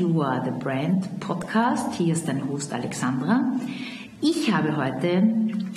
You 0.00 0.22
Are 0.22 0.42
the 0.42 0.50
Brand 0.50 1.20
Podcast. 1.20 1.94
Hier 1.96 2.14
ist 2.14 2.26
dein 2.26 2.48
Host 2.48 2.72
Alexandra. 2.72 3.52
Ich 4.22 4.50
habe 4.50 4.74
heute 4.74 5.22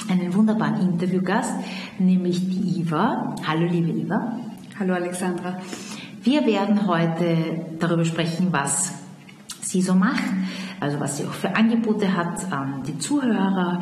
einen 0.10 0.34
wunderbaren 0.34 0.80
Interviewgast, 0.80 1.54
nämlich 2.00 2.40
die 2.40 2.80
Iva. 2.80 3.36
Hallo 3.46 3.66
liebe 3.66 3.92
Iva. 3.92 4.40
Hallo 4.80 4.94
Alexandra. 4.94 5.60
Wir 6.22 6.46
werden 6.46 6.88
heute 6.88 7.66
darüber 7.80 8.06
sprechen, 8.06 8.48
was 8.52 8.94
sie 9.62 9.82
so 9.82 9.94
macht, 9.94 10.24
also 10.80 11.02
was 11.02 11.18
sie 11.18 11.26
auch 11.26 11.34
für 11.34 11.58
Angebote 11.58 12.16
hat 12.16 12.50
an 12.50 12.84
die 12.88 12.98
Zuhörer, 13.00 13.82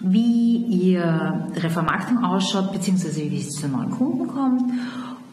wie 0.00 0.56
ihre 0.56 1.70
Vermarktung 1.70 2.22
ausschaut, 2.22 2.72
beziehungsweise 2.72 3.28
wie 3.28 3.40
sie 3.40 3.50
zu 3.50 3.66
neuen 3.66 3.90
Kunden 3.90 4.28
kommt 4.28 4.70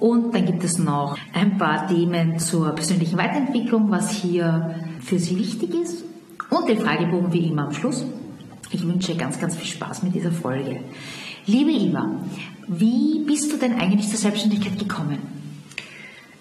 und 0.01 0.33
dann 0.33 0.47
gibt 0.47 0.63
es 0.63 0.79
noch 0.79 1.15
ein 1.31 1.59
paar 1.59 1.87
Themen 1.87 2.39
zur 2.39 2.71
persönlichen 2.71 3.19
Weiterentwicklung, 3.19 3.91
was 3.91 4.09
hier 4.09 4.75
für 4.99 5.19
Sie 5.19 5.37
wichtig 5.37 5.75
ist. 5.75 6.03
Und 6.49 6.67
den 6.67 6.79
Fragebogen 6.79 7.31
wie 7.31 7.45
immer 7.45 7.67
am 7.67 7.71
Schluss. 7.71 8.03
Ich 8.71 8.83
wünsche 8.83 9.15
ganz, 9.15 9.39
ganz 9.39 9.55
viel 9.55 9.67
Spaß 9.67 10.01
mit 10.01 10.15
dieser 10.15 10.31
Folge. 10.31 10.79
Liebe 11.45 11.69
Iva, 11.69 12.09
wie 12.67 13.19
bist 13.27 13.53
du 13.53 13.57
denn 13.57 13.75
eigentlich 13.75 14.09
zur 14.09 14.17
Selbstständigkeit 14.17 14.79
gekommen? 14.79 15.19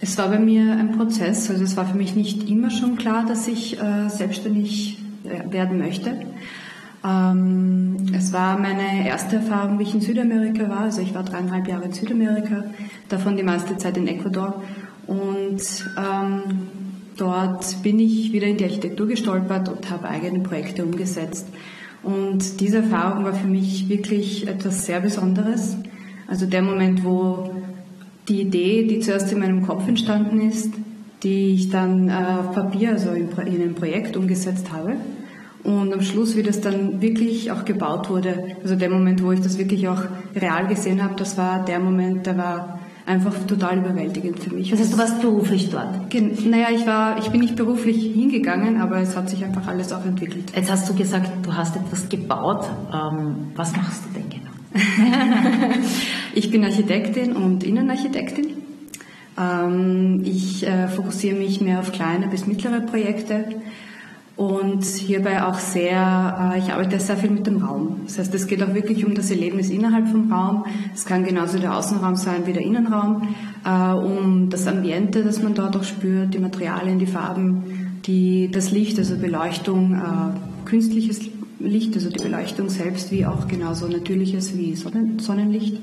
Es 0.01 0.17
war 0.17 0.29
bei 0.29 0.39
mir 0.39 0.73
ein 0.73 0.93
Prozess. 0.97 1.51
Also 1.51 1.63
es 1.63 1.77
war 1.77 1.85
für 1.85 1.99
mich 1.99 2.17
nicht 2.17 2.49
immer 2.49 2.71
schon 2.71 2.97
klar, 2.97 3.27
dass 3.27 3.47
ich 3.47 3.79
äh, 3.79 4.09
selbstständig 4.09 4.97
äh, 5.25 5.53
werden 5.53 5.77
möchte. 5.77 6.17
Ähm, 7.03 7.97
es 8.15 8.33
war 8.33 8.59
meine 8.59 9.07
erste 9.07 9.37
Erfahrung, 9.37 9.79
wie 9.79 9.85
ich 9.85 9.95
in 9.95 10.01
Südamerika 10.01 10.69
war. 10.69 10.81
Also 10.81 11.01
ich 11.01 11.15
war 11.15 11.23
dreieinhalb 11.23 11.67
Jahre 11.67 11.85
in 11.85 11.93
Südamerika, 11.93 12.65
davon 13.09 13.37
die 13.37 13.43
meiste 13.43 13.77
Zeit 13.79 13.97
in 13.97 14.07
Ecuador. 14.07 14.63
Und 15.07 15.63
ähm, 15.99 16.43
dort 17.17 17.83
bin 17.83 17.99
ich 17.99 18.33
wieder 18.33 18.47
in 18.47 18.59
die 18.59 18.65
Architektur 18.65 19.07
gestolpert 19.07 19.69
und 19.69 19.91
habe 19.91 20.09
eigene 20.09 20.41
Projekte 20.41 20.85
umgesetzt. 20.85 21.47
Und 22.03 22.61
diese 22.61 22.79
Erfahrung 22.79 23.25
war 23.25 23.35
für 23.35 23.49
mich 23.49 23.89
wirklich 23.89 24.47
etwas 24.47 24.87
sehr 24.87 25.01
Besonderes. 25.01 25.77
Also 26.29 26.47
der 26.47 26.63
Moment, 26.63 27.05
wo 27.05 27.51
die 28.29 28.43
Idee, 28.43 28.87
die 28.87 29.01
zuerst 29.01 29.33
in 29.33 29.41
meinem 29.41 29.67
Kopf 29.67 29.89
entstanden 29.89 30.41
ist, 30.41 30.73
die 31.23 31.55
ich 31.55 31.71
dann 31.71 32.09
äh, 32.09 32.13
auf 32.13 32.53
Papier, 32.53 32.91
also 32.91 33.11
in, 33.11 33.29
in 33.47 33.63
ein 33.63 33.75
Projekt 33.75 34.17
umgesetzt 34.17 34.73
habe 34.73 34.97
und 35.63 35.93
am 35.93 36.01
Schluss, 36.01 36.37
wie 36.37 36.43
das 36.43 36.61
dann 36.61 37.03
wirklich 37.03 37.51
auch 37.53 37.65
gebaut 37.65 38.09
wurde, 38.09 38.57
also 38.63 38.77
der 38.77 38.91
Moment, 38.91 39.23
wo 39.23 39.33
ich 39.33 39.41
das 39.41 39.59
wirklich 39.59 39.89
auch 39.89 40.03
real 40.35 40.67
gesehen 40.67 41.03
habe, 41.03 41.15
das 41.17 41.37
war 41.37 41.65
der 41.65 41.81
Moment, 41.81 42.27
der 42.27 42.39
war 42.39 42.81
einfach 43.07 43.35
total 43.47 43.79
überwältigend 43.79 44.39
für 44.39 44.55
mich. 44.55 44.71
Das 44.71 44.81
heißt, 44.81 44.93
du 44.93 44.99
warst 44.99 45.21
beruflich 45.21 45.71
dort? 45.71 46.11
Gen 46.11 46.37
naja, 46.49 46.69
ich, 46.73 46.87
war, 46.87 47.19
ich 47.19 47.29
bin 47.29 47.41
nicht 47.41 47.57
beruflich 47.57 47.97
hingegangen, 47.97 48.81
aber 48.81 48.99
es 48.99 49.17
hat 49.17 49.29
sich 49.29 49.45
einfach 49.45 49.67
alles 49.67 49.93
auch 49.93 50.05
entwickelt. 50.05 50.53
Jetzt 50.55 50.71
hast 50.71 50.89
du 50.89 50.95
gesagt, 50.95 51.31
du 51.45 51.55
hast 51.55 51.77
etwas 51.77 52.09
gebaut. 52.09 52.69
Ähm, 52.93 53.49
was 53.57 53.75
machst 53.77 54.03
du 54.05 54.19
denn 54.19 54.31
genau? 54.31 54.51
ich 56.35 56.51
bin 56.51 56.65
Architektin 56.65 57.33
und 57.33 57.65
Innenarchitektin. 57.65 58.51
Ähm, 59.39 60.23
ich 60.25 60.67
äh, 60.67 60.89
fokussiere 60.89 61.37
mich 61.37 61.61
mehr 61.61 61.81
auf 61.81 61.93
kleine 61.93 62.29
bis 62.29 62.47
mittlere 62.47 62.81
Projekte 62.81 63.45
und 64.41 64.87
hierbei 64.87 65.45
auch 65.45 65.59
sehr, 65.59 66.55
äh, 66.55 66.59
ich 66.59 66.73
arbeite 66.73 66.99
sehr 66.99 67.19
viel 67.19 67.29
mit 67.29 67.47
dem 67.47 67.59
Raum. 67.59 68.01
Das 68.07 68.19
heißt, 68.19 68.35
es 68.35 68.47
geht 68.47 68.63
auch 68.63 68.73
wirklich 68.73 69.05
um 69.05 69.15
das 69.15 69.31
Erlebnis 69.31 69.69
innerhalb 69.69 70.09
vom 70.09 70.33
Raum. 70.33 70.65
Es 70.95 71.05
kann 71.05 71.25
genauso 71.25 71.59
der 71.59 71.77
Außenraum 71.77 72.17
sein 72.17 72.47
wie 72.47 72.55
der 72.55 72.63
Innenraum, 72.63 73.35
äh, 73.67 73.93
um 73.93 74.49
das 74.49 74.67
Ambiente, 74.67 75.25
das 75.25 75.43
man 75.43 75.53
dort 75.53 75.77
auch 75.77 75.85
spürt, 75.85 76.33
die 76.33 76.39
Materialien, 76.39 76.99
die 76.99 77.07
Farben, 77.07 78.01
die, 78.07 78.51
das 78.51 78.71
Licht, 78.71 78.99
also 78.99 79.19
Beleuchtung, 79.19 79.93
äh, 79.93 80.67
künstliches 80.67 81.21
Licht, 81.59 81.95
also 81.95 82.09
die 82.09 82.23
Beleuchtung 82.23 82.71
selbst, 82.71 83.13
wie 83.13 83.27
auch 83.27 83.47
genauso 83.47 83.89
natürliches 83.89 84.57
wie 84.57 84.75
Sonnen 84.75 85.19
Sonnenlicht. 85.19 85.77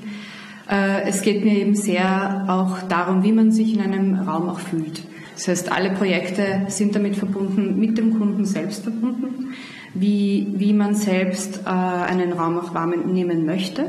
Es 0.70 1.22
geht 1.22 1.44
mir 1.44 1.56
eben 1.56 1.74
sehr 1.74 2.44
auch 2.48 2.82
darum, 2.88 3.22
wie 3.22 3.32
man 3.32 3.52
sich 3.52 3.72
in 3.72 3.80
einem 3.80 4.16
Raum 4.16 4.50
auch 4.50 4.58
fühlt. 4.58 5.00
Das 5.38 5.46
heißt, 5.46 5.70
alle 5.70 5.90
Projekte 5.90 6.66
sind 6.66 6.96
damit 6.96 7.14
verbunden, 7.14 7.78
mit 7.78 7.96
dem 7.96 8.18
Kunden 8.18 8.44
selbst 8.44 8.82
verbunden, 8.82 9.54
wie, 9.94 10.48
wie 10.56 10.72
man 10.72 10.96
selbst 10.96 11.60
äh, 11.64 11.68
einen 11.68 12.32
Raum 12.32 12.58
auch 12.58 12.74
wahrnehmen 12.74 13.46
möchte. 13.46 13.82
Äh, 13.82 13.86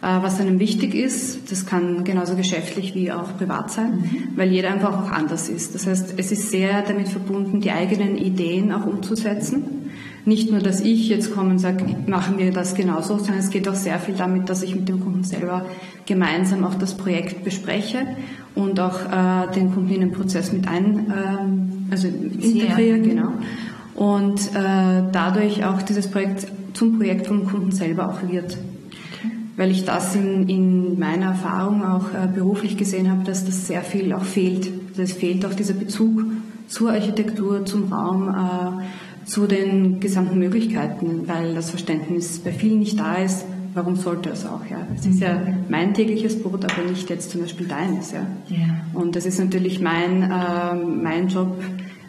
was 0.00 0.40
einem 0.40 0.58
wichtig 0.60 0.94
ist, 0.94 1.52
das 1.52 1.66
kann 1.66 2.04
genauso 2.04 2.36
geschäftlich 2.36 2.94
wie 2.94 3.12
auch 3.12 3.36
privat 3.36 3.70
sein, 3.70 3.96
mhm. 3.96 4.28
weil 4.34 4.50
jeder 4.50 4.72
einfach 4.72 4.98
auch 4.98 5.10
anders 5.10 5.50
ist. 5.50 5.74
Das 5.74 5.86
heißt, 5.86 6.14
es 6.16 6.32
ist 6.32 6.50
sehr 6.50 6.80
damit 6.80 7.08
verbunden, 7.08 7.60
die 7.60 7.70
eigenen 7.70 8.16
Ideen 8.16 8.72
auch 8.72 8.86
umzusetzen. 8.86 9.90
Nicht 10.24 10.50
nur, 10.50 10.60
dass 10.60 10.80
ich 10.80 11.06
jetzt 11.10 11.34
komme 11.34 11.50
und 11.50 11.58
sage, 11.58 11.84
machen 12.06 12.38
wir 12.38 12.50
das 12.50 12.74
genauso, 12.74 13.18
sondern 13.18 13.40
es 13.40 13.50
geht 13.50 13.68
auch 13.68 13.74
sehr 13.74 13.98
viel 13.98 14.14
damit, 14.14 14.48
dass 14.48 14.62
ich 14.62 14.74
mit 14.74 14.88
dem 14.88 15.00
Kunden 15.00 15.24
selber 15.24 15.66
gemeinsam 16.06 16.64
auch 16.64 16.76
das 16.76 16.94
Projekt 16.94 17.44
bespreche 17.44 18.06
und 18.54 18.80
auch 18.80 19.00
äh, 19.00 19.52
den 19.54 19.72
Kunden 19.72 19.94
in 19.94 20.00
den 20.00 20.12
Prozess 20.12 20.52
mit 20.52 20.68
ein, 20.68 21.12
ähm, 21.12 21.86
also 21.90 22.08
integriere, 22.08 23.00
genau. 23.00 23.32
Und 23.94 24.40
äh, 24.54 25.02
dadurch 25.12 25.64
auch 25.64 25.82
dieses 25.82 26.08
Projekt 26.08 26.46
zum 26.74 26.96
Projekt 26.96 27.26
vom 27.26 27.46
Kunden 27.46 27.72
selber 27.72 28.08
auch 28.08 28.28
wird. 28.28 28.56
Weil 29.56 29.70
ich 29.70 29.84
das 29.84 30.14
in, 30.14 30.48
in 30.48 30.98
meiner 30.98 31.26
Erfahrung 31.26 31.84
auch 31.84 32.06
äh, 32.14 32.26
beruflich 32.26 32.76
gesehen 32.76 33.10
habe, 33.10 33.24
dass 33.24 33.44
das 33.44 33.66
sehr 33.66 33.82
viel 33.82 34.12
auch 34.12 34.24
fehlt. 34.24 34.70
Also 34.90 35.02
es 35.02 35.12
fehlt 35.12 35.44
auch 35.44 35.54
dieser 35.54 35.74
Bezug 35.74 36.24
zur 36.68 36.92
Architektur, 36.92 37.64
zum 37.66 37.92
Raum, 37.92 38.28
äh, 38.28 39.26
zu 39.26 39.46
den 39.46 40.00
gesamten 40.00 40.38
Möglichkeiten, 40.38 41.22
weil 41.26 41.54
das 41.54 41.70
Verständnis 41.70 42.38
bei 42.40 42.52
vielen 42.52 42.80
nicht 42.80 42.98
da 42.98 43.16
ist, 43.16 43.44
warum 43.74 43.96
sollte 43.96 44.30
es 44.30 44.44
auch? 44.46 44.64
Ja? 44.70 44.78
Es 44.94 45.06
ist 45.06 45.20
ja 45.20 45.40
mein 45.68 45.94
tägliches 45.94 46.42
Brot, 46.42 46.64
aber 46.64 46.88
nicht 46.88 47.08
jetzt 47.10 47.30
zum 47.30 47.42
Beispiel 47.42 47.66
deines. 47.66 48.12
Ja? 48.12 48.26
Yeah. 48.50 48.80
Und 48.94 49.16
das 49.16 49.26
ist 49.26 49.38
natürlich 49.38 49.80
mein, 49.80 50.22
äh, 50.22 50.74
mein 50.74 51.28
Job, 51.28 51.56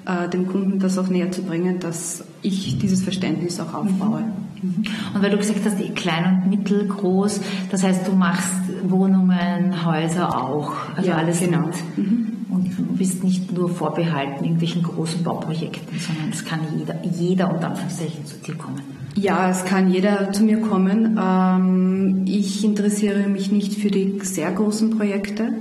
äh, 0.05 0.29
dem 0.29 0.47
Kunden 0.47 0.79
das 0.79 0.97
auch 0.97 1.07
näher 1.07 1.31
zu 1.31 1.43
bringen, 1.43 1.79
dass 1.79 2.23
ich 2.41 2.77
dieses 2.79 3.03
Verständnis 3.03 3.59
auch 3.59 3.73
aufbaue. 3.73 4.21
Mhm. 4.61 4.69
mhm. 4.69 4.83
Und 5.13 5.23
weil 5.23 5.31
du 5.31 5.37
gesagt 5.37 5.61
hast, 5.65 5.95
klein 5.95 6.41
und 6.43 6.49
mittelgroß, 6.49 7.41
das 7.71 7.83
heißt, 7.83 8.07
du 8.07 8.13
machst 8.13 8.51
Wohnungen, 8.83 9.85
Häuser 9.85 10.37
auch, 10.37 10.73
also 10.95 11.09
ja, 11.09 11.15
alles 11.15 11.39
genau. 11.39 11.69
Mhm. 11.95 12.29
Und 12.49 12.77
du 12.77 12.83
bist 12.97 13.23
nicht 13.23 13.51
nur 13.51 13.69
vorbehalten 13.69 14.43
irgendwelchen 14.43 14.83
großen 14.83 15.23
Bauprojekten, 15.23 15.99
sondern 15.99 16.29
es 16.31 16.45
kann 16.45 16.59
jeder, 16.77 17.01
jeder 17.03 17.53
unter 17.53 17.69
Anführungszeichen 17.69 18.25
zu 18.25 18.35
dir 18.37 18.55
kommen. 18.55 19.02
Ja, 19.15 19.49
es 19.49 19.63
kann 19.65 19.91
jeder 19.91 20.31
zu 20.31 20.43
mir 20.43 20.59
kommen. 20.59 21.19
Ähm, 21.21 22.25
ich 22.25 22.63
interessiere 22.63 23.27
mich 23.27 23.51
nicht 23.51 23.79
für 23.79 23.89
die 23.89 24.19
sehr 24.23 24.51
großen 24.51 24.97
Projekte. 24.97 25.53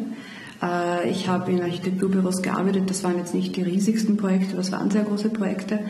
Äh, 0.62 1.10
ich 1.10 1.28
habe 1.28 1.52
in 1.52 1.60
Architekturbüros 1.60 2.42
gearbeitet, 2.42 2.88
das 2.88 3.04
waren 3.04 3.18
jetzt 3.18 3.34
nicht 3.34 3.54
die 3.56 3.62
riesigsten 3.62 4.16
Projekte, 4.16 4.56
das 4.56 4.72
waren 4.72 4.90
sehr 4.90 5.02
große 5.02 5.28
Projekte. 5.28 5.80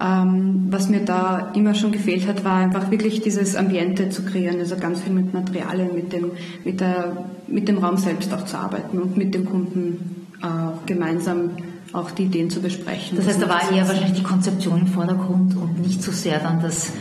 Ähm, 0.00 0.66
was 0.70 0.88
mir 0.88 1.00
da 1.00 1.52
immer 1.54 1.74
schon 1.74 1.92
gefehlt 1.92 2.26
hat, 2.26 2.44
war 2.44 2.56
einfach 2.56 2.90
wirklich 2.90 3.20
dieses 3.20 3.54
Ambiente 3.54 4.10
zu 4.10 4.24
kreieren, 4.24 4.58
also 4.58 4.76
ganz 4.76 5.00
viel 5.00 5.12
mit 5.12 5.32
Materialien, 5.32 5.94
mit 5.94 6.12
dem, 6.12 6.32
mit 6.64 6.80
der, 6.80 7.26
mit 7.46 7.68
dem 7.68 7.78
Raum 7.78 7.96
selbst 7.96 8.34
auch 8.34 8.44
zu 8.44 8.58
arbeiten 8.58 8.98
und 8.98 9.16
mit 9.16 9.34
dem 9.34 9.44
Kunden 9.44 10.26
äh, 10.42 10.46
gemeinsam 10.86 11.50
auch 11.94 12.10
die 12.10 12.24
Ideen 12.24 12.50
zu 12.50 12.60
besprechen. 12.60 13.16
Das 13.16 13.26
heißt, 13.26 13.40
da 13.40 13.48
war 13.48 13.72
eher 13.72 13.86
wahrscheinlich 13.88 14.18
die 14.18 14.22
Konzeption 14.22 14.80
im 14.80 14.86
Vordergrund 14.88 15.56
und 15.56 15.80
nicht 15.80 16.02
so 16.02 16.12
sehr 16.12 16.40
dann 16.40 16.60
das, 16.60 16.92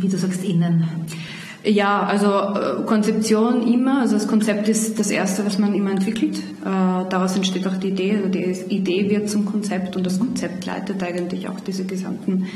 wie 0.00 0.08
du 0.08 0.16
sagst, 0.16 0.42
innen. 0.42 0.88
Ja, 1.66 2.02
also 2.02 2.26
äh, 2.26 2.84
Konzeption 2.84 3.66
immer, 3.66 4.00
also 4.00 4.14
das 4.14 4.28
Konzept 4.28 4.68
ist 4.68 4.98
das 4.98 5.10
Erste, 5.10 5.46
was 5.46 5.58
man 5.58 5.74
immer 5.74 5.92
entwickelt. 5.92 6.36
Äh, 6.36 6.62
daraus 6.62 7.36
entsteht 7.36 7.66
auch 7.66 7.76
die 7.76 7.88
Idee, 7.88 8.16
also 8.16 8.28
die 8.28 8.76
Idee 8.76 9.08
wird 9.08 9.30
zum 9.30 9.46
Konzept 9.46 9.96
und 9.96 10.04
das 10.04 10.18
Konzept 10.18 10.66
leitet 10.66 11.02
eigentlich 11.02 11.48
auch 11.48 11.58
diese 11.60 11.84
gesamten, 11.84 12.48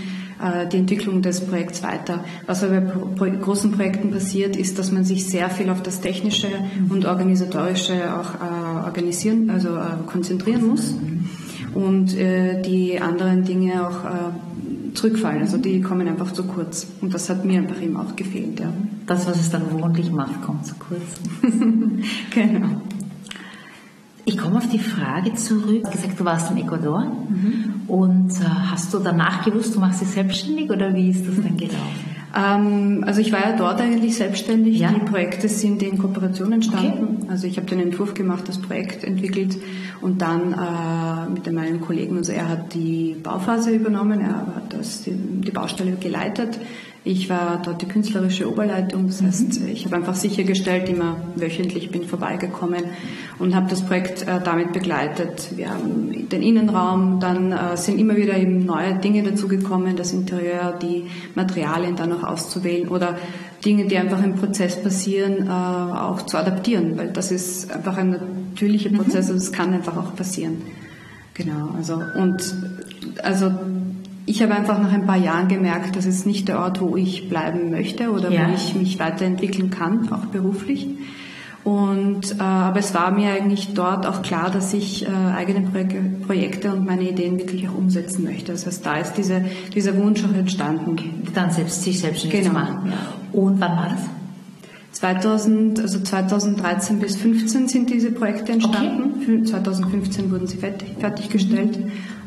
äh, 0.43 0.67
die 0.67 0.77
Entwicklung 0.77 1.23
des 1.23 1.41
Projekts 1.41 1.83
weiter. 1.83 2.23
Was 2.47 2.63
aber 2.63 2.83
bei 2.83 3.31
großen 3.31 3.73
Projekten 3.73 4.11
passiert, 4.11 4.57
ist, 4.57 4.79
dass 4.79 4.93
man 4.93 5.05
sich 5.05 5.25
sehr 5.27 5.49
viel 5.49 5.71
auf 5.71 5.83
das 5.83 6.03
Technische 6.03 6.49
und 6.91 7.07
Organisatorische 7.07 8.15
auch 8.15 8.85
organisieren, 8.85 9.49
also 9.49 9.71
konzentrieren 10.07 10.67
muss 10.67 10.95
und 11.75 12.17
die 12.17 13.01
anderen 13.01 13.45
Dinge 13.45 13.87
auch 13.87 14.05
zurückfallen. 14.95 15.41
Also 15.41 15.59
die 15.59 15.81
kommen 15.81 16.07
einfach 16.09 16.33
zu 16.33 16.45
kurz. 16.45 16.87
Und 17.01 17.15
das 17.15 17.29
hat 17.31 17.45
mir 17.45 17.61
einfach 17.61 17.81
immer 17.81 18.01
auch 18.01 18.17
gefehlt. 18.17 18.61
Ja. 18.61 18.73
Das, 19.07 19.27
was 19.27 19.39
es 19.39 19.51
dann 19.51 19.71
wohnlich 19.73 20.11
macht, 20.11 20.43
kommt 20.43 20.67
zu 20.67 20.75
kurz. 20.75 21.03
genau. 22.31 22.83
Ich 24.25 24.37
komme 24.37 24.59
auf 24.59 24.69
die 24.69 24.79
Frage 24.79 25.33
zurück. 25.35 25.85
Du 25.85 25.87
hast 25.87 26.03
gesagt, 26.03 26.21
du 26.21 26.25
warst 26.25 26.51
in 26.51 26.59
Ecuador 26.59 27.07
mhm. 27.07 27.89
und 27.89 28.31
äh, 28.33 28.45
hast 28.45 28.93
du 28.93 28.99
danach 28.99 29.43
gewusst, 29.43 29.75
du 29.75 29.81
machst 29.81 30.03
dich 30.03 30.09
selbstständig 30.09 30.71
oder 30.71 30.93
wie 30.93 31.09
ist 31.09 31.27
das 31.27 31.37
dann 31.37 31.57
gelaufen? 31.57 32.18
Ähm, 32.37 33.05
also 33.07 33.21
ich 33.21 33.33
war 33.33 33.41
ja 33.41 33.57
dort 33.57 33.81
eigentlich 33.81 34.17
selbstständig. 34.17 34.79
Ja. 34.79 34.93
Die 34.93 35.01
Projekte 35.01 35.49
sind 35.49 35.83
in 35.83 35.99
Kooperation 35.99 36.53
entstanden. 36.53 37.19
Okay. 37.23 37.31
Also 37.31 37.47
ich 37.47 37.57
habe 37.57 37.67
den 37.67 37.81
Entwurf 37.81 38.15
gemacht, 38.15 38.45
das 38.47 38.59
Projekt 38.59 39.05
entwickelt 39.05 39.57
und 40.01 40.23
dann 40.23 40.53
äh, 40.53 41.31
mit 41.31 41.51
meinen 41.53 41.81
Kollegen, 41.81 42.17
also 42.17 42.33
er 42.33 42.49
hat 42.49 42.75
die 42.75 43.17
Bauphase 43.23 43.71
übernommen, 43.71 44.21
er 44.21 44.55
hat 44.57 44.75
das, 44.79 45.03
die, 45.03 45.13
die 45.13 45.51
Baustelle 45.51 45.93
geleitet. 45.93 46.59
Ich 47.11 47.31
war 47.31 47.63
dort 47.65 47.81
die 47.81 47.89
künstlerische 47.89 48.47
Oberleitung, 48.47 49.07
das 49.07 49.23
heißt, 49.23 49.63
mhm. 49.63 49.69
ich 49.69 49.87
habe 49.87 49.97
einfach 49.97 50.15
sichergestellt, 50.15 50.91
immer 50.91 51.17
wöchentlich 51.37 51.91
bin 51.91 52.05
vorbeigekommen 52.05 52.85
und 53.39 53.57
habe 53.57 53.71
das 53.71 53.81
Projekt 53.81 54.29
äh, 54.29 54.41
damit 54.45 54.75
begleitet. 54.75 55.57
Wir 55.57 55.71
haben 55.71 56.29
den 56.29 56.43
Innenraum, 56.43 57.19
dann 57.19 57.53
äh, 57.53 57.79
sind 57.79 57.99
immer 57.99 58.15
wieder 58.17 58.37
eben 58.37 58.67
neue 58.67 58.97
Dinge 58.97 59.23
dazugekommen, 59.23 59.97
das 59.97 60.13
Interieur, 60.13 60.79
die 60.83 61.07
Materialien 61.35 61.97
dann 61.97 62.11
noch 62.11 62.25
auszuwählen 62.25 62.89
oder 62.89 63.17
Dinge, 63.65 63.87
die 63.87 63.97
einfach 63.97 64.23
im 64.23 64.35
Prozess 64.35 64.83
passieren, 64.83 65.47
äh, 65.47 65.51
auch 65.51 66.27
zu 66.27 66.37
adaptieren, 66.37 66.99
weil 66.99 67.09
das 67.09 67.33
ist 67.33 67.73
einfach 67.73 67.97
ein 67.97 68.21
natürlicher 68.51 68.91
Prozess 68.91 69.29
mhm. 69.29 69.33
und 69.33 69.37
es 69.39 69.51
kann 69.51 69.73
einfach 69.73 69.97
auch 69.97 70.15
passieren. 70.15 70.59
Genau, 71.33 71.71
also 71.75 72.03
und 72.17 72.55
also 73.23 73.51
ich 74.29 74.43
habe 74.43 74.55
einfach 74.55 74.79
nach 74.79 74.93
ein 74.93 75.07
paar 75.07 75.17
Jahren 75.17 75.49
gemerkt, 75.49 75.97
das 75.97 76.05
ist 76.05 76.27
nicht 76.27 76.49
der 76.49 76.59
Ort, 76.61 76.83
wo 76.83 76.97
ich 76.97 77.31
bleiben 77.31 77.71
möchte 77.71 78.11
oder 78.11 78.31
ja. 78.31 78.49
wo 78.49 78.55
ich 78.55 78.75
mich 78.75 78.99
weiterentwickeln 78.99 79.71
kann, 79.71 80.13
auch 80.13 80.27
beruflich. 80.27 80.87
Und, 81.65 82.39
äh, 82.39 82.43
aber 82.43 82.79
es 82.79 82.95
war 82.95 83.11
mir 83.11 83.31
eigentlich 83.31 83.75
dort 83.75 84.07
auch 84.07 84.23
klar, 84.23 84.51
dass 84.51 84.75
ich 84.75 85.07
äh, 85.07 85.11
eigene 85.11 85.69
Projekte 86.27 86.73
und 86.73 86.87
meine 86.87 87.09
Ideen 87.09 87.39
wirklich 87.39 87.69
auch 87.69 87.75
umsetzen 87.75 88.25
möchte. 88.25 88.53
Das 88.53 88.67
heißt, 88.67 88.85
da 88.85 88.99
ist 88.99 89.15
diese, 89.15 89.45
dieser 89.75 89.97
Wunsch 89.97 90.23
auch 90.25 90.35
entstanden. 90.35 90.97
Dann 91.35 91.51
selbst 91.51 91.83
sich 91.83 91.99
selbstständig 91.99 92.51
genau. 92.51 92.55
zu 92.55 92.65
machen. 92.65 92.93
Ja. 92.93 93.39
Und 93.39 93.61
wann 93.61 93.77
war 93.77 93.89
das? 93.91 94.01
2000, 94.93 95.81
also 95.81 96.01
2013 96.01 96.99
bis 96.99 97.13
2015 97.13 97.69
sind 97.69 97.91
diese 97.91 98.13
Projekte 98.13 98.53
entstanden. 98.53 99.23
Okay. 99.23 99.43
2015 99.45 100.31
wurden 100.31 100.47
sie 100.47 100.59
fertig, 100.59 100.89
fertiggestellt 100.99 101.79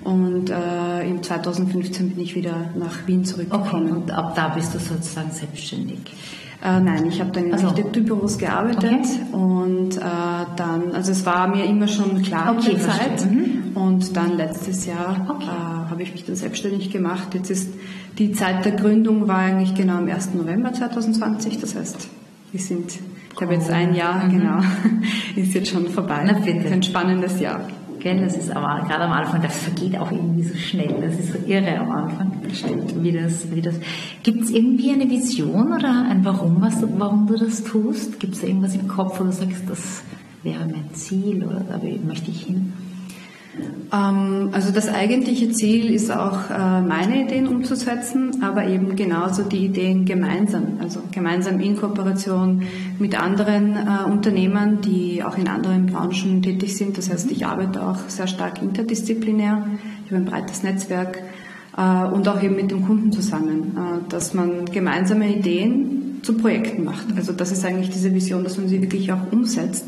und 0.04 0.50
äh, 0.50 1.08
im 1.08 1.22
2015 1.22 2.12
bin 2.12 2.24
ich 2.24 2.36
wieder 2.36 2.70
nach 2.76 3.08
Wien 3.08 3.24
zurückgekommen. 3.24 3.92
Okay. 3.92 4.02
Und 4.02 4.12
ab 4.12 4.36
da 4.36 4.50
bist 4.50 4.74
du 4.74 4.80
sozusagen 4.80 5.32
selbstständig? 5.32 6.00
Äh, 6.64 6.80
nein, 6.80 7.08
ich 7.08 7.20
habe 7.20 7.32
dann 7.32 7.46
in 7.46 7.54
also. 7.54 7.68
Architekturbüros 7.68 8.38
gearbeitet 8.38 8.84
okay. 8.84 9.36
und 9.36 9.98
äh, 9.98 10.02
dann, 10.56 10.92
also 10.94 11.12
es 11.12 11.26
war 11.26 11.48
mir 11.48 11.66
immer 11.66 11.88
schon 11.88 12.22
klar 12.22 12.56
okay, 12.56 12.72
in 12.72 12.78
der 12.78 12.88
Zeit 12.88 13.32
mhm. 13.32 13.72
und 13.74 14.16
dann 14.16 14.38
letztes 14.38 14.86
Jahr 14.86 15.26
okay. 15.28 15.46
äh, 15.46 15.90
habe 15.90 16.04
ich 16.04 16.12
mich 16.12 16.26
dann 16.26 16.36
selbstständig 16.36 16.92
gemacht. 16.92 17.34
Jetzt 17.34 17.50
ist 17.50 17.70
die 18.20 18.32
Zeit 18.34 18.64
der 18.64 18.74
Gründung 18.74 19.28
war 19.28 19.40
eigentlich 19.40 19.74
genau 19.74 19.98
am 19.98 20.08
1. 20.08 20.36
November 20.36 20.72
2020, 20.72 21.60
das 21.60 21.76
heißt 21.76 22.08
wir 22.52 22.60
sind, 22.60 22.92
ich 23.34 23.42
habe 23.42 23.54
jetzt 23.54 23.70
ein 23.70 23.96
Jahr, 23.96 24.26
mhm. 24.26 24.32
genau, 24.32 24.60
ist 25.36 25.54
jetzt 25.54 25.70
schon 25.70 25.88
vorbei. 25.88 26.24
Na 26.26 26.34
bitte. 26.34 26.68
Ein 26.68 26.84
spannendes 26.84 27.40
Jahr. 27.40 27.62
Gell, 28.02 28.20
das 28.20 28.36
ist 28.36 28.50
aber 28.50 28.84
gerade 28.88 29.04
am 29.04 29.12
Anfang, 29.12 29.44
das 29.44 29.58
vergeht 29.58 29.96
auch 29.98 30.12
irgendwie 30.12 30.42
so 30.42 30.56
schnell. 30.56 30.96
Das 31.02 31.20
ist 31.20 31.34
so 31.34 31.40
irre 31.46 31.78
am 31.78 31.92
Anfang. 31.92 32.32
Stimmt. 32.52 33.04
Wie 33.04 33.12
das, 33.12 33.54
wie 33.54 33.62
das. 33.62 33.76
Gibt 34.24 34.42
es 34.42 34.50
irgendwie 34.50 34.92
eine 34.92 35.08
Vision 35.08 35.72
oder 35.72 36.08
ein 36.10 36.26
Warum, 36.26 36.62
was 36.62 36.82
du, 36.82 36.88
warum 36.98 37.28
du 37.28 37.38
das 37.38 37.64
tust? 37.64 38.20
Gibt 38.20 38.34
es 38.34 38.44
irgendwas 38.44 38.74
im 38.74 38.88
Kopf, 38.88 39.20
wo 39.20 39.24
du 39.24 39.32
sagst, 39.32 39.70
das 39.70 40.02
wäre 40.42 40.66
mein 40.66 40.92
Ziel 40.94 41.44
oder 41.44 41.60
da 41.60 41.80
möchte 42.04 42.32
ich 42.32 42.42
hin? 42.42 42.74
Ähm, 43.92 44.50
also 44.52 44.72
das 44.72 44.88
eigentliche 44.88 45.52
Ziel 45.52 45.94
ist 45.94 46.12
auch, 46.12 46.50
äh, 46.50 46.82
meine 46.82 47.24
Ideen 47.24 47.48
umzusetzen, 47.48 48.42
aber 48.42 48.66
eben 48.66 48.96
genauso 48.96 49.44
die 49.44 49.66
Ideen 49.66 50.06
gemeinsam, 50.06 50.80
also 50.82 51.02
gemeinsam 51.12 51.60
in 51.60 51.76
Kooperation 51.76 52.64
mit 53.00 53.22
anderen 53.22 53.76
äh, 53.76 54.10
Unternehmern, 54.10 54.80
die 54.82 55.24
auch 55.24 55.38
in 55.38 55.48
anderen 55.48 55.88
Branchen 55.88 56.42
tätig 56.42 56.78
sind. 56.78 56.98
Das 56.98 57.10
heißt, 57.10 57.30
ich 57.32 57.46
arbeite 57.46 57.86
auch 57.86 57.98
sehr 58.08 58.28
stark 58.28 58.62
interdisziplinär, 58.62 59.68
ich 60.06 60.12
habe 60.12 60.22
ein 60.22 60.26
breites 60.26 60.64
Netzwerk 60.64 61.22
äh, 61.76 62.06
und 62.06 62.28
auch 62.28 62.42
eben 62.42 62.56
mit 62.56 62.72
dem 62.72 62.86
Kunden 62.86 63.12
zusammen, 63.12 64.06
dass 64.10 64.34
man 64.34 64.66
gemeinsame 64.66 65.28
Ideen 65.36 66.20
zu 66.24 66.38
Projekten 66.38 66.84
macht. 66.84 67.06
Also 67.16 67.34
das 67.34 67.52
ist 67.52 67.66
eigentlich 67.66 67.90
diese 67.90 68.14
Vision, 68.14 68.44
dass 68.44 68.58
man 68.58 68.68
sie 68.68 68.82
wirklich 68.82 69.12
auch 69.12 69.32
umsetzt, 69.32 69.88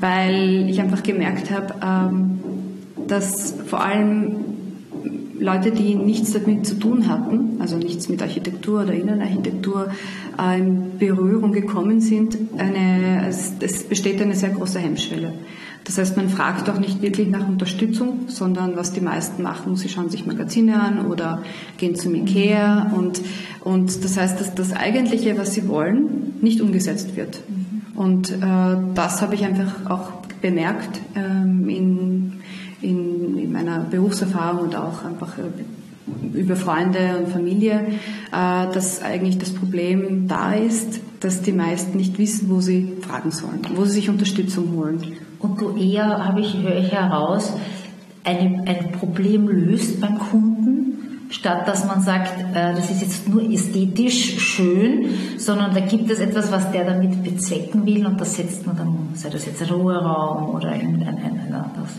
weil 0.00 0.68
ich 0.68 0.80
einfach 0.80 1.02
gemerkt 1.02 1.50
habe, 1.50 1.74
ähm, 1.84 2.40
dass 3.12 3.54
vor 3.66 3.84
allem 3.84 4.36
Leute, 5.38 5.70
die 5.70 5.94
nichts 5.96 6.32
damit 6.32 6.66
zu 6.66 6.78
tun 6.78 7.08
hatten, 7.08 7.60
also 7.60 7.76
nichts 7.76 8.08
mit 8.08 8.22
Architektur 8.22 8.84
oder 8.84 8.94
Innenarchitektur, 8.94 9.90
äh, 10.40 10.58
in 10.58 10.98
Berührung 10.98 11.52
gekommen 11.52 12.00
sind, 12.00 12.38
eine, 12.56 13.26
es, 13.28 13.52
es 13.60 13.84
besteht 13.84 14.22
eine 14.22 14.34
sehr 14.34 14.50
große 14.50 14.78
Hemmschwelle. 14.78 15.34
Das 15.84 15.98
heißt, 15.98 16.16
man 16.16 16.28
fragt 16.28 16.70
auch 16.70 16.78
nicht 16.78 17.02
wirklich 17.02 17.28
nach 17.28 17.46
Unterstützung, 17.48 18.28
sondern 18.28 18.76
was 18.76 18.92
die 18.92 19.00
meisten 19.00 19.42
machen, 19.42 19.76
sie 19.76 19.88
schauen 19.88 20.08
sich 20.08 20.24
Magazine 20.24 20.80
an 20.80 21.06
oder 21.06 21.42
gehen 21.76 21.96
zum 21.96 22.14
Ikea 22.14 22.92
und, 22.96 23.20
und 23.62 24.04
das 24.04 24.16
heißt, 24.16 24.40
dass 24.40 24.54
das 24.54 24.72
Eigentliche, 24.72 25.36
was 25.36 25.54
sie 25.54 25.66
wollen, 25.68 26.34
nicht 26.40 26.60
umgesetzt 26.60 27.16
wird. 27.16 27.40
Und 27.94 28.30
äh, 28.30 28.36
das 28.94 29.20
habe 29.20 29.34
ich 29.34 29.44
einfach 29.44 29.90
auch 29.90 30.12
bemerkt 30.40 31.00
ähm, 31.14 31.68
in 31.68 32.32
in, 32.82 33.38
in 33.38 33.52
meiner 33.52 33.80
Berufserfahrung 33.80 34.64
und 34.64 34.76
auch 34.76 35.04
einfach 35.04 35.38
äh, 35.38 36.36
über 36.36 36.56
Freunde 36.56 37.18
und 37.18 37.32
Familie, 37.32 37.86
äh, 38.32 38.72
dass 38.72 39.02
eigentlich 39.02 39.38
das 39.38 39.52
Problem 39.52 40.26
da 40.28 40.52
ist, 40.52 41.00
dass 41.20 41.42
die 41.42 41.52
meisten 41.52 41.96
nicht 41.96 42.18
wissen, 42.18 42.50
wo 42.50 42.60
sie 42.60 42.94
fragen 43.00 43.30
sollen, 43.30 43.60
wo 43.74 43.84
sie 43.84 43.92
sich 43.92 44.10
Unterstützung 44.10 44.72
holen. 44.76 45.16
Und 45.38 45.60
du 45.60 45.76
eher, 45.76 46.24
habe 46.26 46.40
ich, 46.40 46.56
höre 46.56 46.78
ich 46.78 46.92
heraus, 46.92 47.52
eine, 48.24 48.64
ein 48.66 48.92
Problem 48.92 49.48
löst 49.48 50.00
beim 50.00 50.18
Kunden, 50.18 50.61
statt 51.32 51.66
dass 51.66 51.86
man 51.86 52.00
sagt, 52.00 52.40
äh, 52.54 52.74
das 52.74 52.90
ist 52.90 53.00
jetzt 53.00 53.28
nur 53.28 53.42
ästhetisch 53.50 54.38
schön, 54.38 55.06
sondern 55.38 55.74
da 55.74 55.80
gibt 55.80 56.10
es 56.10 56.20
etwas, 56.20 56.52
was 56.52 56.70
der 56.70 56.84
damit 56.84 57.22
bezwecken 57.22 57.84
will 57.86 58.06
und 58.06 58.20
das 58.20 58.36
setzt 58.36 58.66
man 58.66 58.76
dann 58.76 58.88
um, 58.88 59.08
sei 59.14 59.30
das 59.30 59.46
jetzt 59.46 59.62
ein 59.62 59.68
Ruheraum 59.68 60.54
oder 60.54 60.74
irgendein 60.74 61.16
ein, 61.16 61.40
ein 61.40 61.54
anderes. 61.54 61.90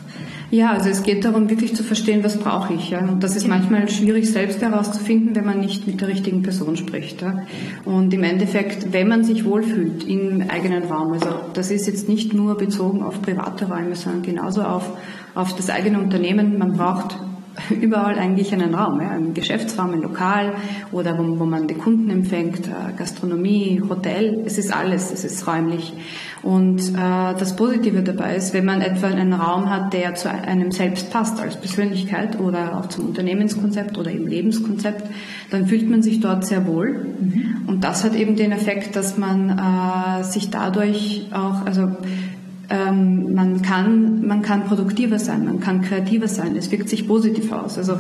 Ja, 0.52 0.72
also 0.74 0.90
es 0.90 1.02
geht 1.02 1.26
darum, 1.26 1.50
wirklich 1.50 1.76
zu 1.76 1.84
verstehen, 1.84 2.24
was 2.24 2.38
brauche 2.38 2.76
ich. 2.76 2.92
Ja? 2.92 3.00
Und 3.00 3.24
das 3.24 3.36
ist 3.36 3.46
genau. 3.46 3.56
manchmal 3.56 3.90
schwierig 3.90 4.30
selbst 4.30 4.62
herauszufinden, 4.62 5.36
wenn 5.36 5.46
man 5.46 5.60
nicht 5.60 5.88
mit 5.88 6.00
der 6.00 6.10
richtigen 6.10 6.44
Person 6.44 6.78
spricht. 6.78 7.24
Ja? 7.24 7.40
Und 7.86 8.14
im 8.14 8.24
Endeffekt, 8.24 8.94
wenn 8.94 9.08
man 9.08 9.24
sich 9.24 9.46
wohlfühlt 9.46 10.04
im 10.04 10.46
eigenen 10.48 10.84
Raum, 10.84 11.14
also 11.14 11.30
das 11.56 11.72
ist 11.72 11.88
jetzt 11.88 12.08
nicht 12.08 12.36
nur 12.36 12.56
bezogen 12.56 13.02
auf 13.02 13.20
private 13.24 13.66
Räume, 13.66 13.96
sondern 13.96 14.22
genauso 14.22 14.62
auf, 14.62 14.96
auf 15.34 15.56
das 15.56 15.72
eigene 15.72 16.00
Unternehmen, 16.00 16.60
man 16.60 16.74
braucht 16.74 17.18
überall 17.82 18.18
eigentlich 18.18 18.54
einen 18.54 18.74
Raum, 18.74 19.00
ja, 19.02 19.10
ein 19.10 19.34
Geschäftsraum, 19.34 19.94
ein 19.94 20.02
Lokal 20.02 20.54
oder 20.92 21.18
wo, 21.18 21.40
wo 21.40 21.46
man 21.46 21.68
die 21.68 21.76
Kunden 21.76 22.10
empfängt, 22.10 22.68
äh, 22.68 22.94
Gastronomie, 22.98 23.82
Hotel, 23.88 24.42
es 24.46 24.58
ist 24.58 24.76
alles, 24.76 25.12
es 25.12 25.24
ist 25.24 25.48
räumlich. 25.48 25.94
Und 26.42 26.82
äh, 26.90 26.94
das 27.40 27.56
Positive 27.56 28.04
dabei 28.04 28.36
ist, 28.36 28.54
wenn 28.54 28.66
man 28.66 28.82
etwa 28.82 29.08
einen 29.08 29.34
Raum 29.34 29.70
hat, 29.70 29.94
der 29.94 30.16
zu 30.16 30.30
einem 30.30 30.72
selbst 30.72 31.10
passt 31.10 31.40
als 31.40 31.56
Persönlichkeit 31.56 32.40
oder 32.40 32.78
auch 32.78 32.88
zum 32.88 33.08
Unternehmenskonzept 33.08 33.98
oder 33.98 34.12
im 34.12 34.28
Lebenskonzept, 34.28 35.04
dann 35.52 35.68
fühlt 35.68 35.90
man 35.90 36.02
sich 36.02 36.20
dort 36.20 36.46
sehr 36.46 36.68
wohl. 36.68 37.16
Mhm. 37.20 37.62
Und 37.68 37.84
das 37.84 38.04
hat 38.04 38.16
eben 38.16 38.36
den 38.36 38.52
Effekt, 38.52 38.96
dass 38.96 39.18
man 39.18 39.58
äh, 39.58 40.24
sich 40.24 40.50
dadurch 40.50 41.28
auch, 41.32 41.66
also 41.66 41.92
ähm, 42.74 43.36
man, 43.36 43.62
kann, 43.62 44.26
man 44.26 44.42
kann 44.42 44.64
produktiver 44.64 45.20
sein, 45.20 45.46
man 45.46 45.60
kann 45.60 45.84
kreativer 45.84 46.28
sein, 46.28 46.56
es 46.56 46.72
wirkt 46.72 46.90
sich 46.90 47.08
positiv 47.08 47.52
aus. 47.52 47.78
Also 47.78 48.00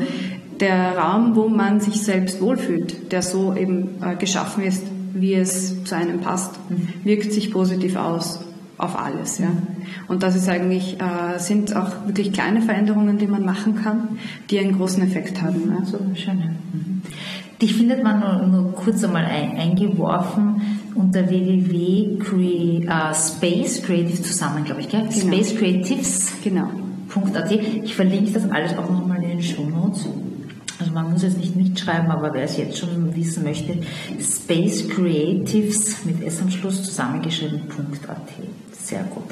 der 0.60 0.98
Raum, 0.98 1.36
wo 1.36 1.48
man 1.48 1.80
sich 1.80 2.02
selbst 2.02 2.42
wohlfühlt, 2.42 3.12
der 3.12 3.22
so 3.22 3.54
eben 3.56 4.02
äh, 4.02 4.16
geschaffen 4.16 4.64
ist, 4.64 4.84
wie 5.14 5.36
es 5.36 5.84
zu 5.84 5.96
einem 5.96 6.22
passt, 6.22 6.56
wirkt 7.04 7.32
sich 7.32 7.52
positiv 7.52 7.96
aus 7.98 8.40
auf 8.80 9.00
alles. 9.00 9.38
Ja. 9.38 9.50
Und 10.08 10.24
das 10.24 10.36
ist 10.36 10.50
eigentlich, 10.50 10.98
äh, 11.00 11.38
sind 11.38 11.76
auch 11.76 11.92
wirklich 12.08 12.34
kleine 12.34 12.64
Veränderungen, 12.64 13.20
die 13.20 13.28
man 13.28 13.46
machen 13.46 13.76
kann, 13.76 14.18
die 14.50 14.58
einen 14.58 14.76
großen 14.76 15.04
Effekt 15.04 15.40
haben. 15.44 15.72
Ja. 15.72 15.86
So, 15.86 16.00
schön. 16.16 16.38
Mhm. 16.38 17.02
Dich 17.62 17.76
findet 17.76 18.04
man 18.04 18.20
nur, 18.20 18.48
nur 18.48 18.74
kurz 18.74 19.04
einmal 19.04 19.26
ein, 19.26 19.56
eingeworfen 19.56 20.73
unter 20.96 21.30
www.space 21.30 22.20
uh, 23.80 23.82
Creative 23.86 24.22
zusammen, 24.22 24.64
glaube 24.64 24.82
ich, 24.82 24.90
gell? 24.90 25.02
Genau. 25.02 25.36
Space 25.36 25.56
Creatives. 25.56 26.34
Genau. 26.44 26.70
Ich 27.84 27.96
verlinke 27.96 28.32
das 28.32 28.50
alles 28.50 28.76
auch 28.78 28.90
nochmal 28.90 29.22
in 29.24 29.30
den 29.30 29.42
Show 29.44 29.64
Notes. 29.64 30.08
also 30.80 30.92
man 30.92 31.12
muss 31.12 31.24
es 31.24 31.38
nicht 31.38 31.56
mitschreiben, 31.56 32.10
aber 32.10 32.34
wer 32.34 32.44
es 32.44 32.58
jetzt 32.58 32.78
schon 32.78 33.16
wissen 33.16 33.44
möchte, 33.44 33.78
Space 34.20 34.90
Creatives 34.90 36.04
mit 36.06 36.24
S 36.24 36.42
am 36.42 36.50
Schluss 36.50 36.84
zusammengeschrieben.at. 36.84 38.18
Sehr 38.72 39.04
gut. 39.04 39.26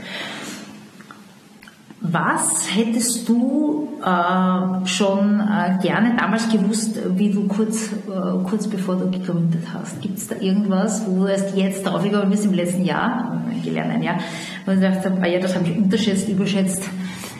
Was 2.04 2.76
hättest 2.76 3.30
du 3.30 3.90
äh, 4.04 4.88
schon 4.88 5.40
äh, 5.40 5.78
gerne 5.84 6.16
damals 6.18 6.50
gewusst, 6.50 6.98
wie 7.16 7.30
du 7.30 7.48
kurz, 7.48 7.92
äh, 7.92 8.44
kurz 8.44 8.68
bevor 8.68 8.96
du 8.96 9.12
gegründet 9.12 9.62
hast? 9.72 10.02
Gibt 10.02 10.18
es 10.18 10.28
da 10.28 10.36
irgendwas, 10.36 11.06
wo 11.06 11.20
du 11.20 11.28
erst 11.28 11.56
jetzt 11.56 11.86
drauf 11.86 12.02
gekommen 12.02 12.32
bist 12.32 12.46
im 12.46 12.54
letzten 12.54 12.86
Jahr, 12.86 13.44
gelernt 13.64 13.92
ein 13.92 14.02
Jahr, 14.02 14.18
wo 14.66 14.72
du 14.72 14.78
gesagt 14.78 15.06
hast, 15.06 15.22
ah 15.22 15.28
ja, 15.28 15.40
das 15.40 15.54
habe 15.54 15.68
ich 15.70 15.78
unterschätzt, 15.78 16.28
überschätzt. 16.28 16.90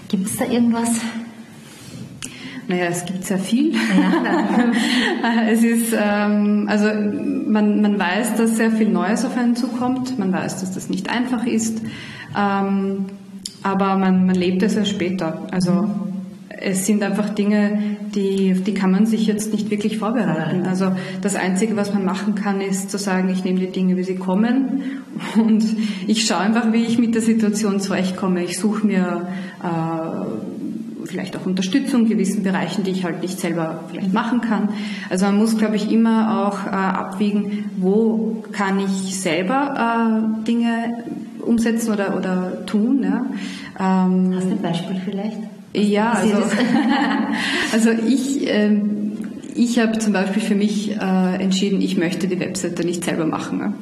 Gibt 0.10 0.28
es 0.28 0.38
da 0.38 0.46
irgendwas? 0.46 0.92
Naja, 2.68 2.86
es 2.86 3.04
gibt 3.04 3.24
sehr 3.24 3.40
viel. 3.40 3.74
Ja, 3.74 5.42
es 5.50 5.64
ist, 5.64 5.92
ähm, 6.00 6.68
also 6.70 6.86
man, 6.86 7.82
man 7.82 7.98
weiß, 7.98 8.36
dass 8.36 8.58
sehr 8.58 8.70
viel 8.70 8.90
Neues 8.90 9.26
auf 9.26 9.36
einen 9.36 9.56
zukommt. 9.56 10.20
Man 10.20 10.32
weiß, 10.32 10.60
dass 10.60 10.72
das 10.72 10.88
nicht 10.88 11.10
einfach 11.10 11.48
ist. 11.48 11.82
Ähm, 12.38 13.08
aber 13.64 13.98
man, 13.98 14.26
man 14.26 14.36
lebt 14.36 14.64
es 14.64 14.76
ja 14.76 14.86
später. 14.86 15.48
Also 15.52 15.90
es 16.64 16.86
sind 16.86 17.02
einfach 17.02 17.30
Dinge, 17.30 17.98
die, 18.14 18.54
die 18.54 18.74
kann 18.74 18.92
man 18.92 19.06
sich 19.06 19.26
jetzt 19.26 19.52
nicht 19.52 19.72
wirklich 19.72 19.98
vorbereiten. 19.98 20.66
Also 20.66 20.92
das 21.22 21.36
Einzige, 21.36 21.76
was 21.76 21.94
man 21.94 22.06
machen 22.06 22.36
kann, 22.36 22.62
ist 22.62 22.92
zu 22.92 22.98
sagen, 22.98 23.30
ich 23.30 23.44
nehme 23.44 23.60
die 23.60 23.72
Dinge, 23.72 23.98
wie 23.98 24.04
sie 24.04 24.16
kommen 24.16 24.82
und 25.36 25.64
ich 26.08 26.26
schaue 26.26 26.40
einfach, 26.40 26.72
wie 26.72 26.84
ich 26.84 27.00
mit 27.00 27.16
der 27.16 27.22
Situation 27.22 27.80
zurechtkomme. 27.80 28.44
Ich 28.44 28.60
suche 28.60 28.86
mir 28.86 29.28
äh, 29.64 30.41
vielleicht 31.12 31.36
auch 31.38 31.46
Unterstützung 31.46 32.04
in 32.04 32.10
gewissen 32.10 32.44
Bereichen, 32.44 32.84
die 32.84 32.92
ich 32.92 33.04
halt 33.04 33.22
nicht 33.22 33.40
selber 33.40 33.84
vielleicht 33.90 34.14
machen 34.14 34.42
kann. 34.42 34.70
Also 35.10 35.26
man 35.26 35.38
muss, 35.38 35.58
glaube 35.58 35.76
ich, 35.76 35.92
immer 35.92 36.48
auch 36.48 36.66
äh, 36.66 36.70
abwiegen, 36.70 37.70
wo 37.78 38.44
kann 38.52 38.80
ich 38.80 39.20
selber 39.20 40.40
äh, 40.42 40.46
Dinge 40.46 41.04
umsetzen 41.42 41.92
oder, 41.92 42.18
oder 42.18 42.66
tun. 42.66 43.04
Ja. 43.04 43.26
Ähm, 43.80 44.34
Hast 44.36 44.48
du 44.48 44.52
ein 44.52 44.62
Beispiel 44.62 45.02
vielleicht? 45.04 45.38
Ja, 45.74 46.12
also, 46.12 46.36
also 47.74 47.90
ich, 47.92 48.48
äh, 48.48 48.78
ich 49.56 49.80
habe 49.80 49.98
zum 50.00 50.14
Beispiel 50.14 50.42
für 50.42 50.56
mich 50.56 50.92
äh, 50.92 51.36
entschieden, 51.42 51.82
ich 51.82 51.98
möchte 51.98 52.28
die 52.28 52.40
Webseite 52.40 52.84
nicht 52.86 53.04
selber 53.04 53.26
machen. 53.26 53.58
Ne? 53.60 53.74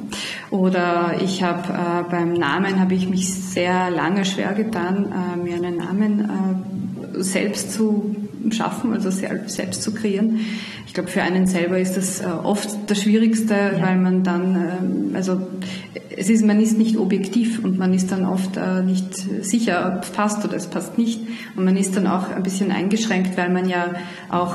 Oder 0.50 1.16
ich 1.22 1.42
habe 1.42 1.72
äh, 1.72 2.10
beim 2.10 2.32
Namen 2.32 2.80
habe 2.80 2.94
ich 2.94 3.08
mich 3.08 3.32
sehr 3.32 3.90
lange 3.90 4.24
schwer 4.24 4.52
getan, 4.54 5.12
äh, 5.12 5.36
mir 5.36 5.56
einen 5.56 5.76
Namen 5.76 6.20
äh, 6.20 6.89
selbst 7.14 7.72
zu 7.72 8.16
schaffen, 8.50 8.92
also 8.92 9.10
selbst 9.10 9.82
zu 9.82 9.92
kreieren. 9.92 10.40
Ich 10.86 10.94
glaube, 10.94 11.08
für 11.08 11.22
einen 11.22 11.46
selber 11.46 11.78
ist 11.78 11.96
das 11.96 12.20
äh, 12.20 12.24
oft 12.24 12.68
das 12.88 13.02
Schwierigste, 13.02 13.54
ja. 13.54 13.82
weil 13.82 13.96
man 13.96 14.24
dann, 14.24 14.56
ähm, 14.56 15.10
also 15.14 15.40
es 16.16 16.28
ist, 16.28 16.44
man 16.44 16.60
ist 16.60 16.76
nicht 16.76 16.98
objektiv 16.98 17.64
und 17.64 17.78
man 17.78 17.94
ist 17.94 18.12
dann 18.12 18.26
oft 18.26 18.56
äh, 18.56 18.82
nicht 18.82 19.14
sicher, 19.42 19.94
ob 19.96 20.04
es 20.04 20.10
passt 20.10 20.44
oder 20.44 20.56
es 20.56 20.66
passt 20.66 20.98
nicht. 20.98 21.20
Und 21.56 21.64
man 21.64 21.76
ist 21.76 21.96
dann 21.96 22.06
auch 22.06 22.30
ein 22.30 22.42
bisschen 22.42 22.72
eingeschränkt, 22.72 23.36
weil 23.38 23.50
man 23.50 23.68
ja 23.68 23.94
auch, 24.28 24.54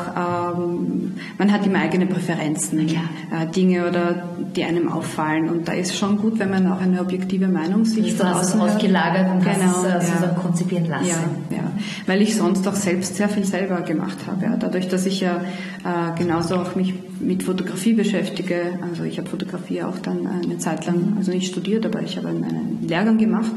ähm, 0.56 1.13
man 1.38 1.51
hat 1.51 1.65
immer 1.65 1.80
eigene 1.80 2.06
Präferenzen, 2.06 2.88
ja. 2.88 3.01
äh, 3.32 3.48
Dinge 3.48 3.88
oder 3.88 4.30
die 4.56 4.63
einem 4.63 4.92
auffallen. 4.92 5.50
Und 5.50 5.68
da 5.68 5.74
ist 5.74 5.98
schon 5.98 6.18
gut, 6.18 6.38
wenn 6.39 6.51
man 6.51 6.72
auch 6.72 6.82
eine 6.82 7.01
objektive 7.01 7.48
Meinung 7.48 7.86
sich 7.86 8.13
von 8.13 8.27
außen 8.27 8.60
ausgelagert 8.60 9.32
und 9.32 9.39
genau, 9.39 9.56
hast 9.65 9.86
es 9.86 10.10
äh, 10.10 10.25
ja. 10.25 10.27
konzipieren 10.39 10.86
lassen. 10.86 11.08
Ja, 11.50 11.58
ja, 11.58 11.72
weil 12.06 12.22
ich 12.22 12.36
sonst 12.36 12.68
auch 12.68 12.75
selbst 12.75 13.15
sehr 13.15 13.30
viel 13.30 13.46
selber 13.46 13.75
gemacht 13.82 14.17
habe. 14.27 14.58
Dadurch, 14.60 14.88
dass 14.88 15.05
ich 15.05 15.22
ja 15.22 15.38
äh, 15.84 16.17
genauso 16.17 16.55
auch 16.55 16.75
mich 16.75 16.94
mit 17.20 17.44
Fotografie 17.44 17.94
beschäftige. 17.94 18.79
Also 18.82 19.03
ich 19.03 19.17
habe 19.17 19.29
Fotografie 19.29 19.84
auch 19.84 20.00
dann 20.00 20.27
eine 20.27 20.58
Zeit 20.58 20.86
lang, 20.86 21.15
also 21.17 21.32
nicht 21.32 21.51
studiert, 21.51 21.86
aber 21.86 22.01
ich 22.01 22.17
habe 22.17 22.29
einen 22.29 22.79
Lehrgang 22.88 23.17
gemacht. 23.17 23.53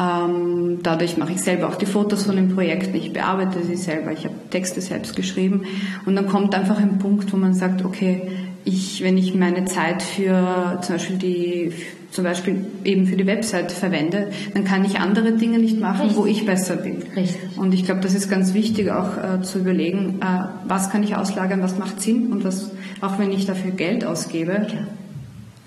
Ähm, 0.00 0.78
dadurch 0.82 1.16
mache 1.16 1.32
ich 1.32 1.42
selber 1.42 1.68
auch 1.68 1.76
die 1.76 1.86
Fotos 1.86 2.24
von 2.24 2.36
den 2.36 2.54
Projekten, 2.54 2.94
ich 2.96 3.12
bearbeite 3.12 3.62
sie 3.62 3.76
selber, 3.76 4.10
ich 4.10 4.24
habe 4.24 4.34
Texte 4.50 4.80
selbst 4.80 5.14
geschrieben 5.14 5.64
und 6.06 6.16
dann 6.16 6.26
kommt 6.26 6.54
einfach 6.54 6.78
ein 6.78 6.98
Punkt, 6.98 7.30
wo 7.32 7.36
man 7.36 7.52
sagt, 7.52 7.84
okay, 7.84 8.22
ich, 8.64 9.02
wenn 9.04 9.18
ich 9.18 9.34
meine 9.34 9.66
Zeit 9.66 10.02
für 10.02 10.78
zum 10.82 10.94
Beispiel 10.94 11.16
die 11.16 11.72
zum 12.12 12.24
Beispiel 12.24 12.66
eben 12.84 13.06
für 13.06 13.16
die 13.16 13.26
Website 13.26 13.72
verwende, 13.72 14.30
dann 14.52 14.64
kann 14.64 14.84
ich 14.84 15.00
andere 15.00 15.32
Dinge 15.32 15.58
nicht 15.58 15.80
machen, 15.80 16.02
Richtig. 16.02 16.18
wo 16.18 16.26
ich 16.26 16.44
besser 16.44 16.76
bin. 16.76 17.02
Richtig. 17.16 17.40
Und 17.56 17.72
ich 17.72 17.84
glaube, 17.84 18.00
das 18.00 18.14
ist 18.14 18.30
ganz 18.30 18.52
wichtig 18.52 18.90
auch 18.90 19.16
äh, 19.16 19.42
zu 19.42 19.60
überlegen, 19.60 20.20
äh, 20.20 20.44
was 20.68 20.90
kann 20.90 21.02
ich 21.02 21.16
auslagern, 21.16 21.62
was 21.62 21.78
macht 21.78 22.02
Sinn 22.02 22.30
und 22.30 22.44
was, 22.44 22.70
auch 23.00 23.18
wenn 23.18 23.32
ich 23.32 23.46
dafür 23.46 23.70
Geld 23.70 24.04
ausgebe, 24.04 24.52
ja. 24.52 24.86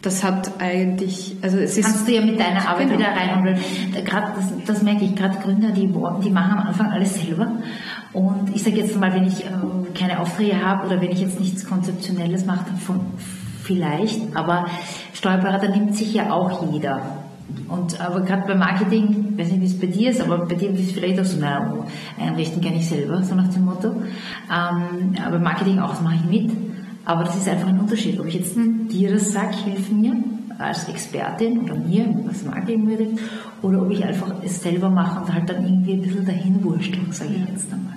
das 0.03 0.23
hat 0.23 0.61
eigentlich, 0.61 1.35
also 1.41 1.57
es 1.57 1.79
ist. 1.79 1.85
Kannst 1.85 2.07
du 2.07 2.13
ja 2.13 2.23
mit 2.23 2.39
deiner 2.39 2.69
Arbeit 2.69 2.89
genau. 2.89 2.99
wieder 2.99 3.09
reinhandeln. 3.09 3.57
Gerade, 4.05 4.33
das, 4.35 4.65
das 4.67 4.83
merke 4.83 5.03
ich, 5.03 5.15
gerade 5.15 5.39
Gründer, 5.39 5.71
die, 5.71 5.87
die 6.23 6.29
machen 6.29 6.59
am 6.59 6.67
Anfang 6.67 6.91
alles 6.91 7.15
selber. 7.15 7.53
Und 8.13 8.55
ich 8.55 8.61
sage 8.61 8.77
jetzt 8.77 8.97
mal, 8.99 9.11
wenn 9.13 9.25
ich 9.25 9.45
äh, 9.45 9.49
keine 9.97 10.19
Aufträge 10.19 10.63
habe 10.63 10.85
oder 10.85 11.01
wenn 11.01 11.09
ich 11.09 11.21
jetzt 11.21 11.39
nichts 11.39 11.65
Konzeptionelles 11.65 12.45
mache, 12.45 12.65
von, 12.85 12.99
vielleicht, 13.63 14.35
aber 14.35 14.67
Steuerberater 15.25 15.69
nimmt 15.69 15.95
sich 15.95 16.13
ja 16.13 16.31
auch 16.31 16.71
jeder. 16.71 17.01
Und 17.67 17.99
aber 17.99 18.21
gerade 18.21 18.43
beim 18.47 18.59
Marketing, 18.59 19.29
ich 19.31 19.39
weiß 19.39 19.53
nicht, 19.53 19.61
wie 19.61 19.65
es 19.65 19.79
bei 19.79 19.87
dir 19.87 20.11
ist, 20.11 20.21
aber 20.21 20.45
bei 20.45 20.53
dir 20.53 20.69
ist 20.69 20.81
es 20.81 20.91
vielleicht 20.91 21.19
auch 21.19 21.25
so, 21.25 21.39
naja, 21.39 21.73
einrichten 22.19 22.61
kann 22.61 22.75
ich 22.75 22.87
selber, 22.87 23.23
so 23.23 23.33
nach 23.33 23.47
dem 23.47 23.65
Motto. 23.65 23.87
Ähm, 23.87 25.15
aber 25.25 25.39
Marketing 25.39 25.79
auch, 25.79 25.89
das 25.89 26.01
mache 26.01 26.17
ich 26.23 26.29
mit. 26.29 26.55
Aber 27.05 27.23
das 27.23 27.35
ist 27.37 27.49
einfach 27.49 27.69
ein 27.69 27.79
Unterschied. 27.79 28.19
Ob 28.19 28.27
ich 28.27 28.35
jetzt 28.35 28.55
dir 28.55 29.13
das 29.13 29.31
sage, 29.31 29.55
hilf 29.65 29.91
mir 29.91 30.13
als 30.59 30.87
Expertin 30.87 31.61
oder 31.61 31.73
mir, 31.73 32.05
was 32.25 32.45
Marketing 32.45 32.85
betrifft, 32.85 33.19
oder 33.63 33.81
ob 33.81 33.89
ich 33.89 34.05
einfach 34.05 34.31
es 34.43 34.61
selber 34.61 34.91
mache 34.91 35.21
und 35.21 35.33
halt 35.33 35.49
dann 35.49 35.63
irgendwie 35.63 35.93
ein 35.93 36.01
bisschen 36.03 36.25
dahin 36.25 36.63
wurscht, 36.63 36.95
sage 37.11 37.31
ich 37.33 37.49
jetzt 37.49 37.73
einmal. 37.73 37.93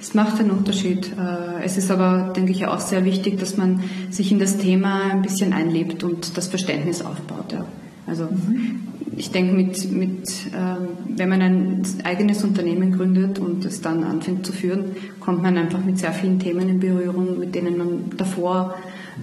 Es 0.00 0.14
macht 0.14 0.40
einen 0.40 0.50
Unterschied. 0.50 1.12
Äh, 1.18 1.64
es 1.64 1.76
ist 1.76 1.90
aber, 1.90 2.32
denke 2.34 2.52
ich, 2.52 2.66
auch 2.66 2.80
sehr 2.80 3.04
wichtig, 3.04 3.38
dass 3.38 3.56
man 3.56 3.82
sich 4.10 4.32
in 4.32 4.38
das 4.38 4.58
Thema 4.58 5.10
ein 5.10 5.22
bisschen 5.22 5.52
einlebt 5.52 6.04
und 6.04 6.36
das 6.36 6.48
Verständnis 6.48 7.02
aufbaut. 7.02 7.52
Ja. 7.52 7.64
Also 8.06 8.24
mhm. 8.24 8.80
ich 9.16 9.30
denke, 9.30 9.54
mit, 9.54 9.90
mit, 9.90 10.28
ähm, 10.54 10.88
wenn 11.16 11.28
man 11.28 11.42
ein 11.42 11.82
eigenes 12.04 12.42
Unternehmen 12.44 12.92
gründet 12.92 13.38
und 13.38 13.64
es 13.64 13.80
dann 13.80 14.04
anfängt 14.04 14.44
zu 14.44 14.52
führen, 14.52 14.96
kommt 15.20 15.42
man 15.42 15.56
einfach 15.56 15.84
mit 15.84 15.98
sehr 15.98 16.12
vielen 16.12 16.38
Themen 16.38 16.68
in 16.68 16.80
Berührung, 16.80 17.38
mit 17.38 17.54
denen 17.54 17.78
man 17.78 18.10
davor 18.16 18.74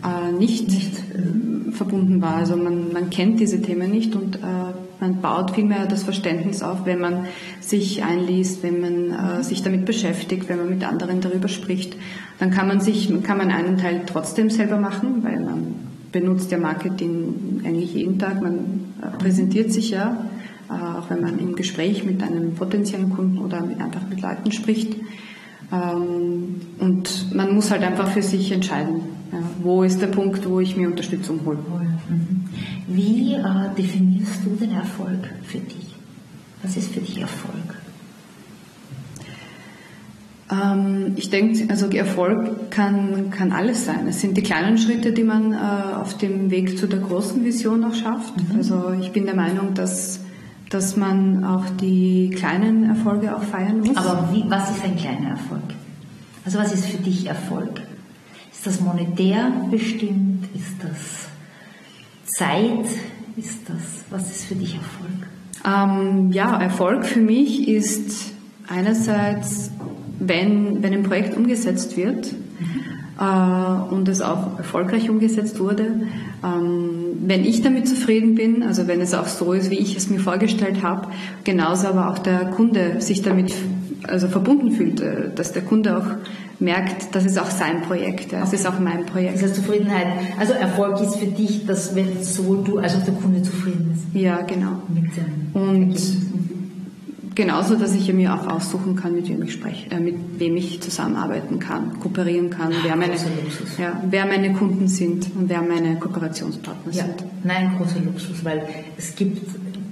äh, 0.03 0.31
nicht, 0.31 0.67
nicht 0.69 0.93
äh, 0.97 1.71
verbunden 1.71 2.21
war. 2.21 2.35
Also 2.35 2.55
man, 2.55 2.93
man 2.93 3.09
kennt 3.09 3.39
diese 3.39 3.61
Themen 3.61 3.91
nicht 3.91 4.15
und 4.15 4.37
äh, 4.37 4.39
man 4.99 5.21
baut 5.21 5.51
vielmehr 5.51 5.85
das 5.85 6.03
Verständnis 6.03 6.61
auf, 6.61 6.85
wenn 6.85 6.99
man 6.99 7.27
sich 7.59 8.03
einliest, 8.03 8.63
wenn 8.63 8.81
man 8.81 9.39
äh, 9.39 9.43
sich 9.43 9.63
damit 9.63 9.85
beschäftigt, 9.85 10.49
wenn 10.49 10.57
man 10.57 10.69
mit 10.69 10.83
anderen 10.83 11.21
darüber 11.21 11.47
spricht. 11.47 11.95
Dann 12.37 12.51
kann 12.51 12.67
man 12.67 12.81
sich, 12.81 13.11
kann 13.23 13.37
man 13.37 13.51
einen 13.51 13.77
Teil 13.77 14.01
trotzdem 14.05 14.49
selber 14.49 14.77
machen, 14.77 15.23
weil 15.23 15.39
man 15.39 15.75
benutzt 16.11 16.51
ja 16.51 16.57
Marketing 16.57 17.61
eigentlich 17.65 17.93
jeden 17.93 18.19
Tag. 18.19 18.41
Man 18.41 18.93
äh, 19.01 19.17
präsentiert 19.17 19.71
sich 19.71 19.91
ja, 19.91 20.25
äh, 20.69 20.73
auch 20.73 21.09
wenn 21.09 21.21
man 21.21 21.39
im 21.39 21.55
Gespräch 21.55 22.03
mit 22.03 22.21
einem 22.21 22.55
potenziellen 22.55 23.09
Kunden 23.11 23.37
oder 23.39 23.57
einfach 23.57 24.07
mit 24.09 24.21
Leuten 24.21 24.51
spricht. 24.51 24.95
Ähm, 25.71 26.61
und 26.79 27.33
man 27.33 27.53
muss 27.53 27.71
halt 27.71 27.83
einfach 27.83 28.09
für 28.09 28.23
sich 28.23 28.51
entscheiden, 28.51 29.01
wo 29.61 29.83
ist 29.83 30.01
der 30.01 30.07
Punkt, 30.07 30.47
wo 30.49 30.59
ich 30.59 30.75
mir 30.75 30.87
Unterstützung 30.87 31.41
hole. 31.45 31.57
Mhm. 31.57 32.45
Wie 32.87 33.35
äh, 33.35 33.43
definierst 33.77 34.45
du 34.45 34.55
den 34.55 34.71
Erfolg 34.71 35.29
für 35.43 35.59
dich? 35.59 35.95
Was 36.63 36.75
ist 36.75 36.91
für 36.91 36.99
dich 36.99 37.19
Erfolg? 37.19 37.75
Ähm, 40.51 41.13
ich 41.15 41.29
denke, 41.29 41.69
also 41.69 41.87
Erfolg 41.89 42.71
kann, 42.71 43.29
kann 43.31 43.51
alles 43.51 43.85
sein. 43.85 44.07
Es 44.07 44.21
sind 44.21 44.35
die 44.35 44.41
kleinen 44.41 44.77
Schritte, 44.77 45.11
die 45.11 45.23
man 45.23 45.53
äh, 45.53 45.95
auf 45.95 46.17
dem 46.17 46.49
Weg 46.49 46.77
zu 46.77 46.87
der 46.87 46.99
großen 46.99 47.43
Vision 47.43 47.83
auch 47.83 47.93
schafft. 47.93 48.35
Mhm. 48.37 48.57
Also 48.57 48.93
ich 48.99 49.11
bin 49.11 49.25
der 49.25 49.35
Meinung, 49.35 49.73
dass, 49.75 50.21
dass 50.69 50.97
man 50.97 51.43
auch 51.43 51.65
die 51.79 52.31
kleinen 52.31 52.89
Erfolge 52.89 53.35
auch 53.35 53.43
feiern 53.43 53.81
muss. 53.81 53.95
Aber 53.95 54.29
wie, 54.33 54.43
was 54.47 54.71
ist 54.71 54.83
ein 54.83 54.95
kleiner 54.95 55.29
Erfolg? 55.29 55.61
Also 56.45 56.57
was 56.57 56.73
ist 56.73 56.85
für 56.85 56.97
dich 56.97 57.27
Erfolg? 57.27 57.81
Ist 58.59 58.67
das 58.67 58.81
monetär 58.81 59.53
bestimmt? 59.71 60.49
Ist 60.53 60.83
das 60.83 61.29
Zeit 62.37 62.87
ist 63.37 63.59
das? 63.69 64.03
Was 64.09 64.29
ist 64.29 64.43
für 64.43 64.55
dich 64.55 64.75
Erfolg? 64.75 65.29
Ähm, 65.65 66.33
ja, 66.33 66.59
Erfolg 66.61 67.05
für 67.05 67.21
mich 67.21 67.69
ist 67.69 68.33
einerseits, 68.67 69.71
wenn, 70.19 70.83
wenn 70.83 70.91
ein 70.91 71.03
Projekt 71.03 71.37
umgesetzt 71.37 71.95
wird 71.95 72.33
mhm. 72.33 73.17
äh, 73.17 73.93
und 73.93 74.09
es 74.09 74.21
auch 74.21 74.57
erfolgreich 74.57 75.09
umgesetzt 75.09 75.61
wurde, 75.61 76.01
ähm, 76.43 77.15
wenn 77.21 77.45
ich 77.45 77.61
damit 77.61 77.87
zufrieden 77.87 78.35
bin, 78.35 78.63
also 78.63 78.87
wenn 78.87 78.99
es 78.99 79.13
auch 79.13 79.27
so 79.27 79.53
ist, 79.53 79.69
wie 79.69 79.79
ich 79.79 79.95
es 79.95 80.09
mir 80.09 80.19
vorgestellt 80.19 80.83
habe, 80.83 81.07
genauso 81.45 81.87
aber 81.87 82.09
auch 82.09 82.17
der 82.17 82.47
Kunde 82.47 82.99
sich 82.99 83.21
damit 83.21 83.53
also 84.05 84.27
verbunden 84.27 84.71
fühlt, 84.71 84.99
äh, 84.99 85.33
dass 85.33 85.53
der 85.53 85.61
Kunde 85.61 85.97
auch 85.97 86.07
merkt, 86.59 87.15
das 87.15 87.25
ist 87.25 87.39
auch 87.39 87.49
sein 87.49 87.81
Projekt, 87.81 88.31
ja. 88.31 88.41
das 88.41 88.53
ist 88.53 88.67
auch 88.67 88.79
mein 88.79 89.05
Projekt. 89.05 89.35
Das 89.35 89.43
heißt 89.43 89.55
Zufriedenheit, 89.55 90.07
also 90.37 90.53
Erfolg 90.53 90.99
ist 91.01 91.15
für 91.15 91.27
dich, 91.27 91.65
dass 91.65 91.95
wenn 91.95 92.21
sowohl 92.23 92.63
du 92.63 92.77
als 92.79 92.95
auch 92.95 93.03
der 93.03 93.13
Kunde 93.13 93.41
zufrieden 93.41 93.93
ist. 93.93 94.21
Ja, 94.21 94.41
genau. 94.41 94.81
Und 95.53 95.95
genauso, 97.39 97.75
dass 97.75 97.93
ich 97.95 98.11
mir 98.11 98.33
auch 98.33 98.47
aussuchen 98.47 98.97
kann, 98.97 99.15
mit 99.15 99.29
wem 99.29 99.41
ich 99.43 99.53
spreche, 99.53 99.89
äh, 99.91 99.99
mit 99.99 100.15
wem 100.37 100.57
ich 100.57 100.81
zusammenarbeiten 100.81 101.59
kann, 101.59 101.97
kooperieren 102.01 102.49
kann, 102.49 102.73
wer 102.83 102.97
meine, 102.97 103.13
ja, 103.77 104.01
wer 104.09 104.25
meine 104.25 104.51
Kunden 104.53 104.89
sind 104.89 105.27
und 105.37 105.47
wer 105.47 105.61
meine 105.61 105.95
Kooperationspartner 105.95 106.91
ja. 106.91 107.05
sind. 107.05 107.23
Nein, 107.45 107.75
großer 107.77 108.01
Luxus, 108.01 108.43
weil 108.43 108.67
es 108.97 109.15
gibt, 109.15 109.41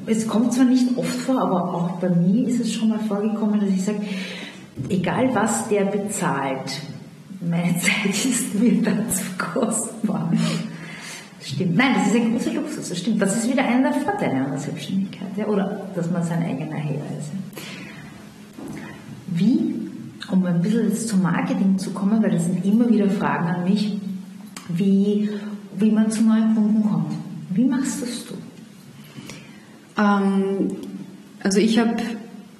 es 0.05 0.27
kommt 0.27 0.51
zwar 0.53 0.65
nicht 0.65 0.97
oft 0.97 1.17
vor, 1.19 1.39
aber 1.41 1.73
auch 1.73 1.91
bei 2.01 2.09
mir 2.09 2.45
ist 2.47 2.59
es 2.59 2.73
schon 2.73 2.89
mal 2.89 2.99
vorgekommen, 2.99 3.61
dass 3.61 3.69
ich 3.69 3.85
sage, 3.85 4.01
egal 4.89 5.33
was 5.33 5.67
der 5.69 5.85
bezahlt, 5.85 6.81
meine 7.41 7.77
Zeit 7.77 8.25
ist 8.25 8.55
mir 8.55 8.81
dazu 8.81 9.23
kostbar. 9.37 10.31
Das 11.39 11.49
stimmt. 11.49 11.75
Nein, 11.75 11.95
das 11.95 12.07
ist 12.07 12.15
ein 12.15 12.31
großer 12.31 12.53
Luxus, 12.53 12.89
das 12.89 12.99
stimmt. 12.99 13.21
Das 13.21 13.37
ist 13.37 13.49
wieder 13.49 13.63
einer 13.63 13.91
der 13.91 14.01
Vorteile 14.01 14.33
einer 14.33 14.57
Selbstständigkeit. 14.57 15.29
Ja? 15.35 15.45
Oder 15.47 15.87
dass 15.95 16.09
man 16.11 16.23
sein 16.23 16.43
eigener 16.43 16.75
Herr 16.75 16.95
ist. 16.95 17.31
Wie, 19.27 19.75
um 20.31 20.45
ein 20.45 20.61
bisschen 20.61 20.89
jetzt 20.89 21.09
zum 21.09 21.21
Marketing 21.21 21.77
zu 21.77 21.91
kommen, 21.91 22.21
weil 22.23 22.31
das 22.31 22.45
sind 22.45 22.65
immer 22.65 22.89
wieder 22.89 23.09
Fragen 23.09 23.47
an 23.47 23.63
mich, 23.63 23.97
wie, 24.69 25.29
wie 25.77 25.91
man 25.91 26.11
zu 26.11 26.23
neuen 26.23 26.55
Kunden 26.55 26.83
kommt. 26.83 27.13
Wie 27.49 27.65
machst 27.65 28.01
das 28.01 28.25
du? 28.25 28.33
Ähm, 30.01 30.71
also 31.43 31.59
ich 31.59 31.79
habe 31.79 31.95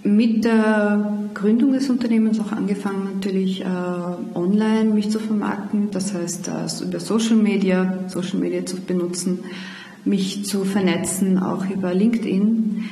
mit 0.07 0.45
der 0.45 1.29
Gründung 1.33 1.73
des 1.73 1.89
Unternehmens 1.89 2.39
auch 2.39 2.51
angefangen, 2.51 3.15
natürlich 3.15 3.61
äh, 3.61 3.65
online 3.65 4.85
mich 4.85 5.11
zu 5.11 5.19
vermarkten, 5.19 5.91
das 5.91 6.13
heißt 6.13 6.47
äh, 6.47 6.83
über 6.83 6.99
Social 6.99 7.35
Media, 7.35 8.05
Social 8.07 8.39
Media 8.39 8.65
zu 8.65 8.77
benutzen, 8.77 9.39
mich 10.05 10.45
zu 10.45 10.63
vernetzen, 10.63 11.37
auch 11.37 11.69
über 11.69 11.93
LinkedIn, 11.93 12.85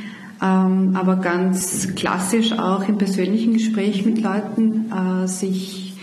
ähm, 0.44 0.92
aber 0.94 1.16
ganz 1.18 1.96
klassisch 1.96 2.52
auch 2.52 2.88
im 2.88 2.98
persönlichen 2.98 3.54
Gespräch 3.54 4.06
mit 4.06 4.22
Leuten, 4.22 4.92
äh, 4.92 5.28
sich 5.28 5.94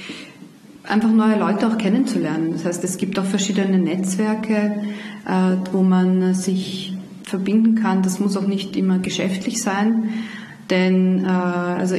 einfach 0.85 1.13
neue 1.13 1.39
Leute 1.39 1.69
auch 1.69 1.79
kennenzulernen. 1.79 2.53
Das 2.55 2.65
heißt, 2.65 2.85
es 2.85 2.97
gibt 2.97 3.19
auch 3.19 3.25
verschiedene 3.25 3.79
Netzwerke, 3.79 4.83
äh, 5.27 5.57
wo 5.73 5.83
man 5.83 6.35
sich 6.35 6.97
verbinden 7.23 7.77
kann. 7.77 8.03
Das 8.03 8.19
muss 8.19 8.37
auch 8.37 8.47
nicht 8.47 8.77
immer 8.77 8.99
geschäftlich 8.99 9.63
sein 9.63 10.09
denn 10.73 11.25
äh, 11.25 11.29
also 11.29 11.95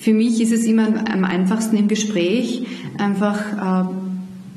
für 0.00 0.14
mich 0.14 0.40
ist 0.40 0.52
es 0.52 0.64
immer 0.64 0.86
am 1.12 1.24
einfachsten 1.24 1.76
im 1.76 1.88
Gespräch 1.88 2.64
einfach 2.96 3.84
äh, 3.84 3.88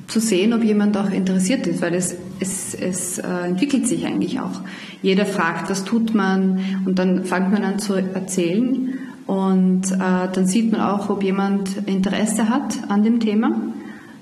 zu 0.07 0.19
sehen, 0.19 0.53
ob 0.53 0.63
jemand 0.63 0.95
auch 0.95 1.09
interessiert 1.09 1.67
ist, 1.67 1.81
weil 1.81 1.93
es, 1.95 2.15
es, 2.39 2.73
es 2.75 3.17
äh, 3.17 3.47
entwickelt 3.47 3.87
sich 3.87 4.05
eigentlich 4.05 4.39
auch. 4.39 4.61
Jeder 5.01 5.25
fragt, 5.25 5.69
was 5.69 5.83
tut 5.85 6.13
man 6.13 6.59
und 6.85 6.99
dann 6.99 7.25
fängt 7.25 7.51
man 7.51 7.63
an 7.63 7.79
zu 7.79 7.93
erzählen 7.95 8.93
und 9.27 9.91
äh, 9.91 10.27
dann 10.33 10.45
sieht 10.45 10.71
man 10.71 10.81
auch, 10.81 11.09
ob 11.09 11.23
jemand 11.23 11.87
Interesse 11.87 12.49
hat 12.49 12.77
an 12.89 13.03
dem 13.03 13.19
Thema. 13.19 13.51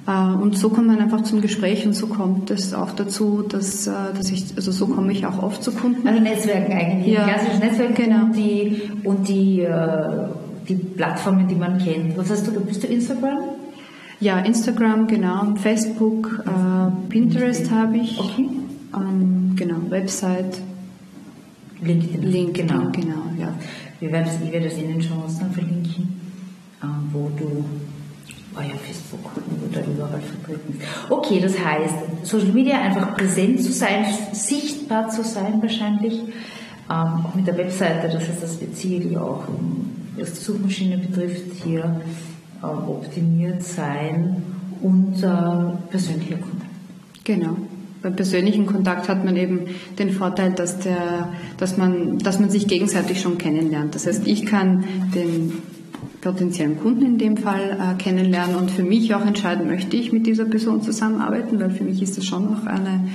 Äh, 0.08 0.12
und 0.12 0.58
so 0.58 0.70
kommt 0.70 0.88
man 0.88 1.00
einfach 1.00 1.22
zum 1.24 1.42
Gespräch 1.42 1.86
und 1.86 1.94
so 1.94 2.08
kommt 2.08 2.50
es 2.50 2.74
auch 2.74 2.92
dazu, 2.94 3.44
dass, 3.48 3.86
äh, 3.88 3.92
dass 4.16 4.32
ich, 4.32 4.46
also 4.56 4.72
so 4.72 4.88
komme 4.88 5.12
ich 5.12 5.26
auch 5.26 5.44
oft 5.44 5.64
zu 5.64 5.72
Kunden. 5.72 6.08
Also 6.08 6.22
Netzwerken 6.22 6.72
eigentlich, 6.72 7.14
ja. 7.14 7.28
klassisches 7.28 7.60
Netzwerk 7.60 7.96
genau. 7.96 8.26
und 8.26 8.36
die, 8.36 8.82
und 9.04 9.28
die, 9.28 9.62
äh, 9.62 10.28
die 10.68 10.76
Plattformen, 10.76 11.48
die 11.48 11.56
man 11.56 11.78
kennt. 11.78 12.18
Was 12.18 12.30
hast 12.30 12.48
du, 12.48 12.52
bist 12.62 12.84
du 12.84 12.88
Instagram? 12.88 13.38
Ja, 14.20 14.40
Instagram, 14.40 15.08
genau, 15.08 15.54
Facebook, 15.56 16.44
äh, 16.46 17.10
Pinterest 17.10 17.70
habe 17.70 17.98
ich. 17.98 18.18
Okay. 18.18 18.50
Ähm, 18.96 19.52
genau, 19.56 19.76
Website. 19.90 20.62
LinkedIn. 21.82 22.24
LinkedIn, 22.24 22.68
genau. 22.68 22.90
genau 22.92 23.24
ja. 23.40 23.54
Wir 24.00 24.12
werden 24.12 24.28
ich 24.44 24.52
werde 24.52 24.68
das 24.68 24.78
in 24.78 24.88
den 24.88 25.00
dann 25.40 25.52
verlinken, 25.52 26.20
wo 27.12 27.30
du 27.38 27.66
war 28.58 28.66
ja 28.66 28.76
Facebook, 28.76 29.32
wo 29.36 29.74
da 29.74 29.82
überall 29.82 30.22
vertreten 30.22 30.80
ist. 30.80 31.12
Okay, 31.12 31.40
das 31.40 31.58
heißt, 31.58 31.94
Social 32.26 32.52
Media 32.52 32.82
einfach 32.82 33.16
präsent 33.16 33.62
zu 33.62 33.72
sein, 33.72 34.06
sichtbar 34.34 35.10
zu 35.10 35.24
sein 35.24 35.62
wahrscheinlich, 35.62 36.14
ähm, 36.90 37.26
auch 37.26 37.36
mit 37.36 37.46
der 37.46 37.58
Webseite, 37.58 38.08
das 38.08 38.28
heißt, 38.28 38.42
das 38.42 38.60
wird 38.60 38.76
sicherlich 38.76 39.18
auch, 39.18 39.44
was 40.18 40.34
die 40.34 40.44
Suchmaschine 40.44 40.98
betrifft, 40.98 41.64
hier 41.64 42.02
äh, 42.62 42.66
optimiert 42.66 43.62
sein 43.62 44.42
und 44.82 45.22
äh, 45.22 45.90
persönlicher 45.90 46.38
Kontakt. 46.38 46.72
Genau. 47.24 47.58
Beim 48.02 48.16
persönlichen 48.16 48.68
Kontakt 48.68 49.10
hat 49.10 49.26
man 49.26 49.36
eben 49.36 49.62
den 49.98 50.12
Vorteil, 50.12 50.52
dass, 50.52 50.80
der, 50.80 51.30
dass, 51.58 51.78
man, 51.78 52.20
dass 52.20 52.40
man 52.40 52.50
sich 52.50 52.68
gegenseitig 52.68 53.22
schon 53.22 53.38
kennenlernt. 53.38 53.96
Das 53.96 54.06
heißt, 54.06 54.28
ich 54.28 54.46
kann 54.46 54.84
den 55.16 55.54
potenziellen 56.32 56.78
Kunden 56.78 57.06
in 57.06 57.18
dem 57.18 57.38
Fall 57.38 57.78
äh, 57.80 58.02
kennenlernen. 58.02 58.58
Und 58.58 58.70
für 58.70 58.84
mich 58.84 59.16
auch 59.16 59.26
entscheiden, 59.26 59.68
möchte 59.68 59.96
ich 59.96 60.12
mit 60.12 60.28
dieser 60.28 60.46
Person 60.46 60.82
zusammenarbeiten, 60.82 61.60
weil 61.60 61.70
für 61.70 61.86
mich 61.86 62.02
ist 62.02 62.18
das 62.18 62.26
schon 62.26 62.48
auch 62.50 62.66
eine, 62.66 63.08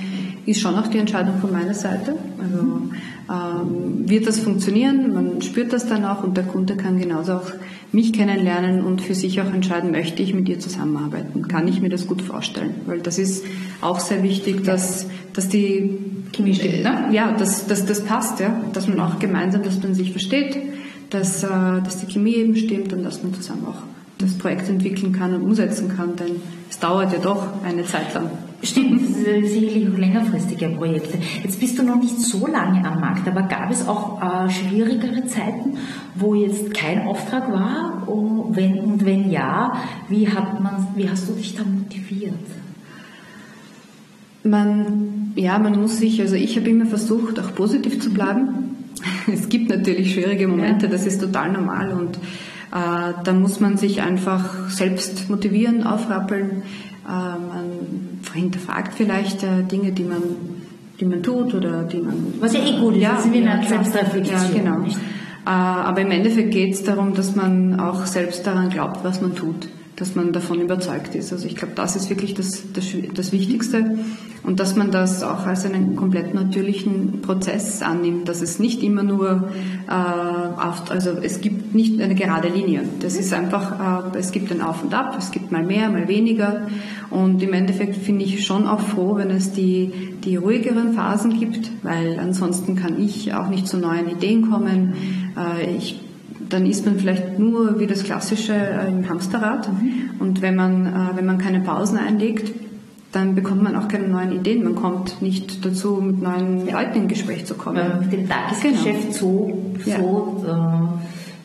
ist 0.47 0.61
schon 0.61 0.75
auch 0.75 0.87
die 0.87 0.97
Entscheidung 0.97 1.37
von 1.39 1.51
meiner 1.51 1.75
Seite. 1.75 2.15
Also 2.41 2.89
ähm, 3.29 4.09
wird 4.09 4.27
das 4.27 4.39
funktionieren, 4.39 5.13
man 5.13 5.41
spürt 5.43 5.71
das 5.73 5.85
dann 5.85 6.05
auch 6.05 6.23
und 6.23 6.35
der 6.37 6.43
Kunde 6.43 6.75
kann 6.75 6.97
genauso 6.97 7.33
auch 7.33 7.51
mich 7.91 8.13
kennenlernen 8.13 8.83
und 8.83 9.01
für 9.01 9.13
sich 9.13 9.39
auch 9.39 9.53
entscheiden, 9.53 9.91
möchte 9.91 10.23
ich 10.23 10.33
mit 10.33 10.49
ihr 10.49 10.59
zusammenarbeiten, 10.59 11.47
kann 11.47 11.67
ich 11.67 11.79
mir 11.79 11.89
das 11.89 12.07
gut 12.07 12.23
vorstellen, 12.23 12.73
weil 12.87 12.99
das 12.99 13.19
ist 13.19 13.45
auch 13.81 13.99
sehr 13.99 14.23
wichtig, 14.23 14.63
dass, 14.63 15.05
dass 15.33 15.47
die 15.47 15.91
Chemie 16.35 16.55
stimmt, 16.55 16.83
ne? 16.83 17.09
Ja, 17.11 17.31
dass, 17.31 17.67
dass 17.67 17.85
das 17.85 18.01
passt, 18.01 18.39
ja, 18.39 18.59
dass 18.73 18.87
man 18.87 18.99
auch 18.99 19.19
gemeinsam, 19.19 19.61
dass 19.61 19.81
man 19.83 19.93
sich 19.93 20.11
versteht 20.11 20.57
dass, 21.13 21.43
äh, 21.43 21.47
dass 21.83 21.99
die 21.99 22.11
Chemie 22.11 22.35
eben 22.35 22.55
stimmt 22.55 22.91
und 22.93 23.03
dass 23.03 23.21
man 23.23 23.33
zusammen 23.33 23.67
auch 23.67 23.83
das 24.17 24.37
Projekt 24.37 24.69
entwickeln 24.69 25.11
kann 25.11 25.33
und 25.33 25.41
umsetzen 25.41 25.89
kann, 25.95 26.15
denn 26.15 26.37
es 26.69 26.79
dauert 26.79 27.11
ja 27.13 27.19
doch 27.19 27.63
eine 27.63 27.83
Zeit 27.83 28.13
lang. 28.13 28.29
Stimmt, 28.61 29.17
sicherlich 29.17 29.89
auch 29.89 29.97
längerfristige 29.97 30.69
Projekte. 30.69 31.17
Jetzt 31.43 31.59
bist 31.59 31.77
du 31.77 31.83
noch 31.83 31.97
nicht 31.97 32.17
so 32.17 32.47
lange 32.47 32.85
am 32.87 33.01
Markt, 33.01 33.27
aber 33.27 33.43
gab 33.43 33.69
es 33.69 33.85
auch 33.85 34.21
äh, 34.21 34.49
schwierigere 34.49 35.25
Zeiten, 35.25 35.77
wo 36.15 36.33
jetzt 36.33 36.73
kein 36.73 37.05
Auftrag 37.05 37.51
war? 37.51 38.07
Und 38.07 38.55
wenn, 38.55 38.79
und 38.79 39.05
wenn 39.05 39.29
ja, 39.29 39.73
wie, 40.07 40.29
hat 40.29 40.61
man, 40.61 40.87
wie 40.95 41.09
hast 41.09 41.27
du 41.27 41.33
dich 41.33 41.55
da 41.55 41.63
motiviert? 41.63 42.33
Man, 44.45 45.33
ja, 45.35 45.59
man 45.59 45.81
muss 45.81 45.97
sich, 45.97 46.21
also 46.21 46.35
ich 46.35 46.55
habe 46.57 46.69
immer 46.69 46.85
versucht, 46.85 47.39
auch 47.39 47.53
positiv 47.55 47.99
zu 47.99 48.11
bleiben 48.11 48.62
es 49.31 49.49
gibt 49.49 49.69
natürlich 49.69 50.13
schwierige 50.13 50.47
Momente, 50.47 50.87
das 50.87 51.05
ist 51.05 51.21
total 51.21 51.51
normal 51.51 51.91
und 51.93 52.17
äh, 52.17 53.13
da 53.23 53.33
muss 53.33 53.59
man 53.59 53.77
sich 53.77 54.01
einfach 54.01 54.69
selbst 54.69 55.29
motivieren, 55.29 55.83
aufrappeln. 55.83 56.63
Äh, 57.05 57.09
man 57.09 58.19
hinterfragt 58.33 58.93
vielleicht 58.95 59.43
äh, 59.43 59.63
Dinge, 59.63 59.91
die 59.91 60.03
man, 60.03 60.21
die 60.99 61.05
man 61.05 61.21
tut 61.21 61.53
oder 61.53 61.83
die 61.83 61.99
man. 61.99 62.33
Was 62.39 62.53
ja 62.53 62.61
eh 62.61 62.79
gut 62.79 62.95
ist, 62.95 63.01
ja, 63.01 63.17
ist 63.17 63.31
wie 63.31 63.47
eine 63.47 63.67
Selbstreflexion. 63.67 64.39
Ja, 64.39 64.59
genau. 64.59 64.85
Äh, 64.85 65.49
aber 65.49 66.01
im 66.01 66.11
Endeffekt 66.11 66.51
geht 66.51 66.73
es 66.73 66.83
darum, 66.83 67.13
dass 67.13 67.35
man 67.35 67.79
auch 67.79 68.05
selbst 68.05 68.47
daran 68.47 68.69
glaubt, 68.69 69.03
was 69.03 69.21
man 69.21 69.35
tut 69.35 69.67
dass 69.95 70.15
man 70.15 70.33
davon 70.33 70.59
überzeugt 70.59 71.15
ist. 71.15 71.31
Also 71.31 71.47
ich 71.47 71.55
glaube, 71.55 71.73
das 71.75 71.95
ist 71.95 72.09
wirklich 72.09 72.33
das, 72.33 72.63
das, 72.73 72.85
das, 73.13 73.31
Wichtigste 73.31 73.99
und 74.43 74.59
dass 74.59 74.75
man 74.75 74.91
das 74.91 75.23
auch 75.23 75.45
als 75.45 75.65
einen 75.65 75.95
komplett 75.95 76.33
natürlichen 76.33 77.21
Prozess 77.21 77.81
annimmt, 77.81 78.27
dass 78.27 78.41
es 78.41 78.59
nicht 78.59 78.83
immer 78.83 79.03
nur 79.03 79.49
äh, 79.87 79.91
auf, 79.91 80.91
also 80.91 81.11
es 81.11 81.39
gibt 81.39 81.73
nicht 81.73 82.01
eine 82.01 82.13
gerade 82.13 82.49
Linie. 82.49 82.81
Das 82.99 83.15
ist 83.15 83.33
einfach, 83.33 84.13
äh, 84.13 84.17
es 84.17 84.31
gibt 84.31 84.51
ein 84.51 84.61
Auf 84.61 84.83
und 84.83 84.93
Ab, 84.93 85.15
es 85.17 85.31
gibt 85.31 85.51
mal 85.51 85.63
mehr, 85.63 85.89
mal 85.89 86.07
weniger 86.07 86.67
und 87.09 87.41
im 87.41 87.53
Endeffekt 87.53 87.95
finde 87.95 88.25
ich 88.25 88.45
schon 88.45 88.67
auch 88.67 88.81
froh, 88.81 89.15
wenn 89.15 89.29
es 89.29 89.53
die, 89.53 89.91
die 90.23 90.35
ruhigeren 90.35 90.93
Phasen 90.93 91.39
gibt, 91.39 91.71
weil 91.83 92.19
ansonsten 92.19 92.75
kann 92.75 93.01
ich 93.01 93.33
auch 93.33 93.47
nicht 93.47 93.67
zu 93.67 93.77
neuen 93.77 94.09
Ideen 94.09 94.49
kommen. 94.49 94.93
Äh, 95.37 95.75
ich 95.77 95.99
dann 96.49 96.65
ist 96.67 96.85
man 96.85 96.99
vielleicht 96.99 97.39
nur 97.39 97.79
wie 97.79 97.87
das 97.87 98.03
klassische 98.03 98.53
äh, 98.53 98.87
im 98.87 99.09
Hamsterrad. 99.09 99.69
Mhm. 99.69 100.11
Und 100.19 100.41
wenn 100.41 100.55
man, 100.55 100.85
äh, 100.85 101.15
wenn 101.15 101.25
man 101.25 101.39
keine 101.39 101.61
Pausen 101.61 101.97
einlegt, 101.97 102.51
dann 103.13 103.35
bekommt 103.35 103.61
man 103.61 103.75
auch 103.75 103.87
keine 103.87 104.07
neuen 104.07 104.31
Ideen. 104.31 104.63
Man 104.63 104.75
kommt 104.75 105.21
nicht 105.21 105.63
dazu, 105.63 106.01
mit 106.01 106.21
neuen 106.21 106.67
ja. 106.67 106.81
Leuten 106.81 107.03
in 107.03 107.07
Gespräch 107.07 107.45
zu 107.45 107.53
kommen. 107.53 107.77
Weil 107.77 107.89
man 107.89 107.99
mit 107.99 108.11
dem 108.11 108.27
Tagesgeschäft 108.27 109.01
genau. 109.01 109.13
so, 109.13 109.75
so 109.85 110.43
ja. 110.45 110.83
äh, 110.83 110.87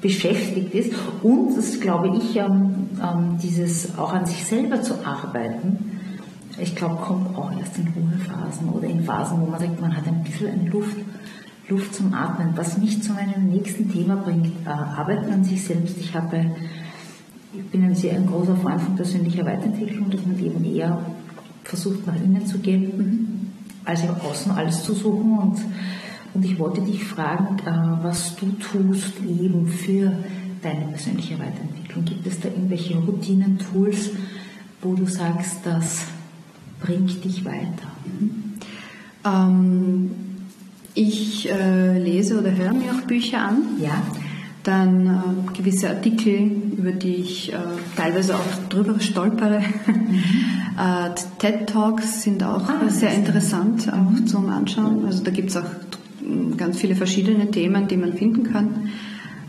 beschäftigt 0.01 0.75
ist. 0.75 0.93
Und 1.23 1.57
das 1.57 1.79
glaube 1.79 2.17
ich, 2.17 2.37
ähm, 2.37 2.89
ähm, 3.03 3.39
dieses 3.43 3.99
auch 3.99 4.15
an 4.15 4.25
sich 4.25 4.45
selber 4.45 4.83
zu 4.83 4.95
arbeiten, 5.05 6.01
ich 6.61 6.75
glaube, 6.75 6.97
kommt 6.97 7.37
auch 7.37 7.53
erst 7.57 7.79
in 7.79 7.87
Ruhephasen 7.89 8.69
oder 8.71 8.89
in 8.89 9.05
Phasen, 9.05 9.41
wo 9.41 9.47
man 9.47 9.61
sagt, 9.61 9.81
man 9.81 9.97
hat 9.97 10.09
ein 10.09 10.25
bisschen 10.25 10.67
Luft 10.73 10.97
Luft 11.69 11.95
zum 11.95 12.15
Atmen, 12.15 12.53
was 12.57 12.79
mich 12.79 13.03
zu 13.03 13.13
meinem 13.13 13.51
nächsten 13.51 13.93
Thema 13.93 14.17
bringt, 14.17 14.47
äh, 14.65 14.71
Arbeiten 14.71 15.31
an 15.31 15.45
sich 15.45 15.63
selbst. 15.63 15.99
Ich 16.01 16.15
habe 16.15 16.47
ich 17.53 17.65
bin 17.67 17.85
ein 17.85 17.95
sehr 17.95 18.15
ein 18.17 18.27
großer 18.27 18.57
Freund 18.57 18.81
von 18.81 18.97
persönlicher 18.97 19.45
Weiterentwicklung, 19.45 20.11
dass 20.11 20.25
man 20.25 20.39
eben 20.39 20.65
eher 20.65 20.99
versucht, 21.69 22.07
nach 22.07 22.17
innen 22.17 22.47
zu 22.47 22.59
gehen, 22.59 22.97
mhm. 22.97 23.29
als 23.85 24.03
im 24.03 24.15
Außen 24.15 24.53
alles 24.53 24.83
zu 24.83 24.95
suchen. 24.95 25.39
Und, 25.39 25.59
und 26.35 26.45
ich 26.45 26.59
wollte 26.59 26.81
dich 26.81 27.05
fragen, 27.05 27.59
äh, 27.67 28.05
was 28.05 28.37
du 28.37 28.47
tust 28.53 29.21
eben 29.21 29.69
für 29.69 30.13
deine 30.63 30.87
persönliche 30.87 31.39
Weiterentwicklung. 31.39 32.05
Gibt 32.07 32.27
es 32.27 32.41
da 32.41 32.49
irgendwelche 32.49 32.97
Routinen, 32.97 33.59
Tools, 33.59 34.11
wo 34.81 34.95
du 34.95 35.07
sagst, 35.07 35.59
das 35.65 36.01
bringt 36.81 37.23
dich 37.23 37.45
weiter? 37.45 37.93
Mhm. 38.07 38.55
Ähm, 39.25 40.11
ich 40.95 41.49
äh, 41.51 41.99
lese 41.99 42.41
oder 42.41 42.57
höre 42.57 42.73
mir 42.73 42.93
auch 42.93 43.03
Bücher 43.03 43.41
an. 43.41 43.63
Ja. 43.81 44.03
Dann 44.69 45.07
äh, 45.07 45.57
gewisse 45.57 45.89
Artikel, 45.89 46.51
über 46.77 46.93
die 46.93 47.15
ich 47.15 47.55
äh, 47.55 47.57
teilweise 47.97 48.35
auch 48.35 48.69
drüber 48.69 49.01
stolpere. 49.01 49.61
Mhm. 49.61 50.21
Äh, 50.79 51.11
TED 51.41 51.69
Talks 51.69 52.23
sind 52.23 52.45
auch 52.45 52.69
ah, 52.69 52.89
sehr 52.89 53.13
interessant 53.13 53.93
auch 53.93 54.13
mhm. 54.13 54.29
zum 54.29 54.49
Anschauen. 54.49 55.07
Also 55.07 55.25
da 55.25 55.33
gibt 55.33 55.51
es 55.51 55.57
auch 55.57 55.65
ganz 56.57 56.79
viele 56.79 56.95
verschiedene 56.95 57.51
Themen, 57.51 57.89
die 57.89 57.97
man 57.97 58.13
finden 58.13 58.45
kann. 58.45 58.91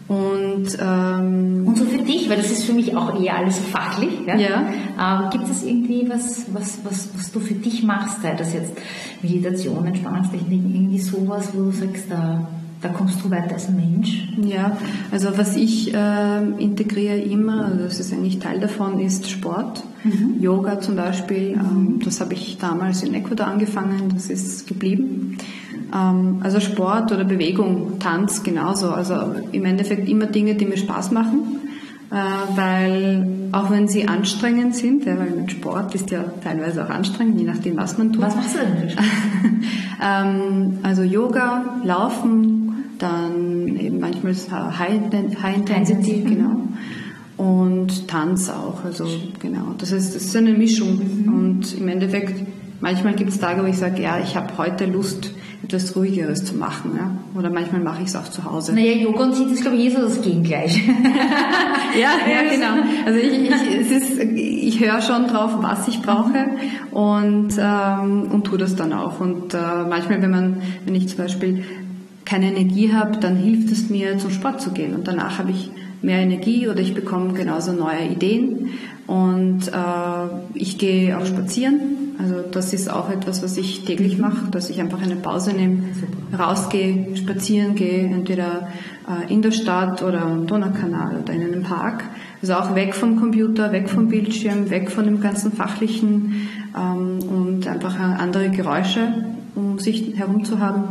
Und, 0.07 0.75
ähm, 0.81 1.67
und 1.67 1.77
so 1.77 1.85
für 1.85 1.99
dich, 1.99 2.31
weil 2.31 2.37
das 2.37 2.49
ist 2.49 2.63
für 2.63 2.73
mich 2.73 2.97
auch 2.97 3.21
eher 3.21 3.37
alles 3.37 3.59
fachlich, 3.59 4.21
ja? 4.25 4.37
ja. 4.37 4.73
Ähm, 4.99 5.29
gibt 5.29 5.47
es 5.47 5.63
irgendwie 5.63 6.09
was, 6.09 6.47
was, 6.51 6.79
was, 6.83 7.09
was 7.15 7.31
du 7.31 7.39
für 7.39 7.53
dich 7.53 7.83
machst, 7.83 8.23
sei 8.23 8.33
das 8.33 8.55
jetzt 8.55 8.73
Meditation, 9.21 9.85
Entspannungstechniken, 9.85 10.73
irgendwie 10.73 10.97
sowas, 10.97 11.49
wo 11.53 11.65
du 11.65 11.71
sagst, 11.71 12.05
da, 12.09 12.47
da 12.81 12.89
kommst 12.89 13.23
du 13.23 13.29
weiter 13.29 13.53
als 13.53 13.69
Mensch? 13.69 14.27
Ja, 14.41 14.77
also 15.11 15.37
was 15.37 15.55
ich 15.55 15.93
äh, 15.93 16.47
integriere 16.57 17.17
immer, 17.17 17.65
also 17.65 17.83
das 17.83 17.99
ist 17.99 18.13
eigentlich 18.13 18.39
Teil 18.39 18.59
davon, 18.59 18.99
ist 18.99 19.29
Sport. 19.29 19.83
Mhm. 20.03 20.37
Yoga 20.39 20.79
zum 20.79 20.95
Beispiel, 20.95 21.59
ähm, 21.59 21.99
das 22.03 22.21
habe 22.21 22.33
ich 22.33 22.57
damals 22.57 23.03
in 23.03 23.13
Ecuador 23.13 23.47
angefangen, 23.47 24.09
das 24.13 24.29
ist 24.29 24.67
geblieben. 24.67 25.37
Ähm, 25.93 26.39
also 26.41 26.59
Sport 26.59 27.11
oder 27.11 27.25
Bewegung, 27.25 27.99
Tanz 27.99 28.43
genauso. 28.43 28.91
Also 28.91 29.15
im 29.51 29.65
Endeffekt 29.65 30.07
immer 30.07 30.27
Dinge, 30.27 30.55
die 30.55 30.65
mir 30.65 30.77
Spaß 30.77 31.11
machen, 31.11 31.59
äh, 32.11 32.15
weil 32.55 33.27
auch 33.51 33.71
wenn 33.71 33.87
sie 33.87 34.07
anstrengend 34.07 34.75
sind, 34.75 35.05
ja, 35.05 35.17
weil 35.17 35.31
mit 35.31 35.51
Sport 35.51 35.95
ist 35.95 36.11
ja 36.11 36.23
teilweise 36.43 36.85
auch 36.85 36.89
anstrengend, 36.89 37.39
je 37.39 37.45
nachdem, 37.45 37.77
was 37.77 37.97
man 37.97 38.13
tut. 38.13 38.21
Was 38.21 38.35
machst 38.35 38.55
du 38.55 38.59
denn? 38.59 38.95
ähm, 40.01 40.79
also 40.83 41.03
Yoga, 41.03 41.81
Laufen, 41.83 42.68
dann 42.99 43.75
eben 43.79 43.99
manchmal 43.99 44.33
High, 44.77 45.01
High 45.41 45.57
Intensity, 45.57 46.23
genau. 46.27 46.61
Und 47.37 48.07
Tanz 48.07 48.49
auch, 48.49 48.83
also 48.83 49.07
genau. 49.39 49.73
Das 49.77 49.93
heißt, 49.93 50.15
das 50.15 50.23
ist 50.23 50.35
eine 50.35 50.51
Mischung. 50.51 50.99
Mhm. 50.99 51.33
Und 51.33 51.77
im 51.79 51.87
Endeffekt, 51.87 52.45
manchmal 52.81 53.15
gibt 53.15 53.31
es 53.31 53.39
Tage, 53.39 53.63
wo 53.63 53.65
ich 53.65 53.77
sage, 53.77 54.01
ja, 54.01 54.19
ich 54.19 54.35
habe 54.35 54.57
heute 54.57 54.85
Lust, 54.85 55.31
etwas 55.63 55.95
Ruhigeres 55.95 56.45
zu 56.45 56.55
machen. 56.55 56.91
Ja? 56.97 57.11
Oder 57.37 57.49
manchmal 57.49 57.81
mache 57.81 58.01
ich 58.01 58.09
es 58.09 58.15
auch 58.15 58.29
zu 58.29 58.43
Hause. 58.43 58.73
Naja, 58.73 58.93
Yoga 58.93 59.25
und 59.25 59.35
Sit 59.35 59.51
ist, 59.51 59.61
glaube 59.61 59.77
ich, 59.77 59.85
eh 59.85 59.89
so 59.89 60.01
das 60.01 60.21
Gegengleich. 60.21 60.81
ja, 61.99 62.11
ja, 62.29 62.49
genau. 62.49 62.83
Also 63.05 63.19
ich, 63.19 63.43
ich, 63.43 63.51
es 63.79 63.91
ist, 63.91 64.19
ich 64.19 64.79
höre 64.79 65.01
schon 65.01 65.27
drauf, 65.27 65.51
was 65.61 65.87
ich 65.87 66.01
brauche 66.01 66.45
und, 66.91 67.53
ähm, 67.59 68.31
und 68.31 68.43
tue 68.45 68.57
das 68.57 68.75
dann 68.75 68.93
auch. 68.93 69.19
Und 69.19 69.53
äh, 69.53 69.57
manchmal, 69.87 70.21
wenn 70.21 70.31
man, 70.31 70.61
wenn 70.85 70.95
ich 70.95 71.09
zum 71.09 71.17
Beispiel 71.17 71.63
keine 72.29 72.47
Energie 72.47 72.93
habe, 72.93 73.17
dann 73.17 73.35
hilft 73.35 73.71
es 73.71 73.89
mir, 73.89 74.17
zum 74.17 74.31
Sport 74.31 74.61
zu 74.61 74.71
gehen. 74.71 74.93
Und 74.93 75.07
danach 75.07 75.39
habe 75.39 75.51
ich 75.51 75.71
mehr 76.01 76.19
Energie 76.19 76.67
oder 76.67 76.79
ich 76.79 76.93
bekomme 76.93 77.33
genauso 77.33 77.73
neue 77.73 78.05
Ideen. 78.05 78.69
Und 79.07 79.67
äh, 79.67 80.27
ich 80.53 80.77
gehe 80.77 81.17
auch 81.17 81.25
spazieren 81.25 81.99
also 82.19 82.41
das 82.51 82.73
ist 82.73 82.91
auch 82.91 83.09
etwas, 83.09 83.41
was 83.43 83.55
ich 83.55 83.85
täglich 83.85 84.17
mache, 84.17 84.51
dass 84.51 84.69
ich 84.69 84.81
einfach 84.81 85.01
eine 85.01 85.15
Pause 85.15 85.53
nehme, 85.53 85.83
rausgehe, 86.37 87.15
spazieren 87.15 87.75
gehe, 87.75 88.07
entweder 88.07 88.67
äh, 89.07 89.31
in 89.33 89.41
der 89.41 89.51
Stadt 89.51 90.03
oder 90.03 90.23
am 90.23 90.45
Donaukanal 90.45 91.21
oder 91.23 91.31
in 91.31 91.43
einem 91.43 91.63
Park. 91.63 92.03
Also 92.41 92.55
auch 92.55 92.75
weg 92.75 92.93
vom 92.93 93.15
Computer, 93.15 93.71
weg 93.71 93.89
vom 93.89 94.09
Bildschirm, 94.09 94.69
weg 94.69 94.91
von 94.91 95.05
dem 95.05 95.21
ganzen 95.21 95.53
Fachlichen 95.53 96.49
ähm, 96.77 97.19
und 97.19 97.65
einfach 97.67 97.97
andere 97.97 98.49
Geräusche 98.49 99.13
um 99.55 99.79
sich 99.79 100.17
herum 100.17 100.43
zu 100.43 100.59
haben. 100.59 100.83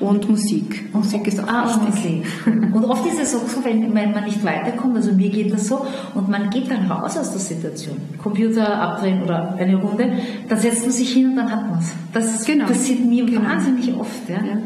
Und 0.00 0.28
Musik. 0.28 0.92
Musik 0.94 1.26
ist 1.26 1.40
auch 1.40 1.48
ah, 1.48 1.80
wichtig. 1.86 2.24
Musik. 2.44 2.74
Und 2.74 2.84
oft 2.84 3.06
ist 3.06 3.20
es 3.20 3.34
auch 3.34 3.48
so, 3.48 3.64
wenn, 3.64 3.94
wenn 3.94 4.12
man 4.12 4.24
nicht 4.24 4.44
weiterkommt, 4.44 4.96
also 4.96 5.12
mir 5.12 5.30
geht 5.30 5.52
das 5.52 5.68
so, 5.68 5.86
und 6.14 6.28
man 6.28 6.50
geht 6.50 6.70
dann 6.70 6.90
raus 6.90 7.16
aus 7.16 7.30
der 7.30 7.40
Situation. 7.40 7.96
Computer 8.22 8.80
abdrehen 8.80 9.22
oder 9.22 9.54
eine 9.56 9.76
Runde, 9.76 10.12
dann 10.48 10.58
setzt 10.58 10.82
man 10.82 10.92
sich 10.92 11.12
hin 11.12 11.30
und 11.30 11.36
dann 11.36 11.50
hat 11.50 11.70
man 11.70 11.78
es. 11.78 11.92
Das 12.12 12.44
genau. 12.44 12.66
passiert 12.66 13.04
mir 13.04 13.24
genau. 13.24 13.48
wahnsinnig 13.48 13.94
oft. 13.94 14.28
Ja. 14.28 14.36
ja. 14.36 14.58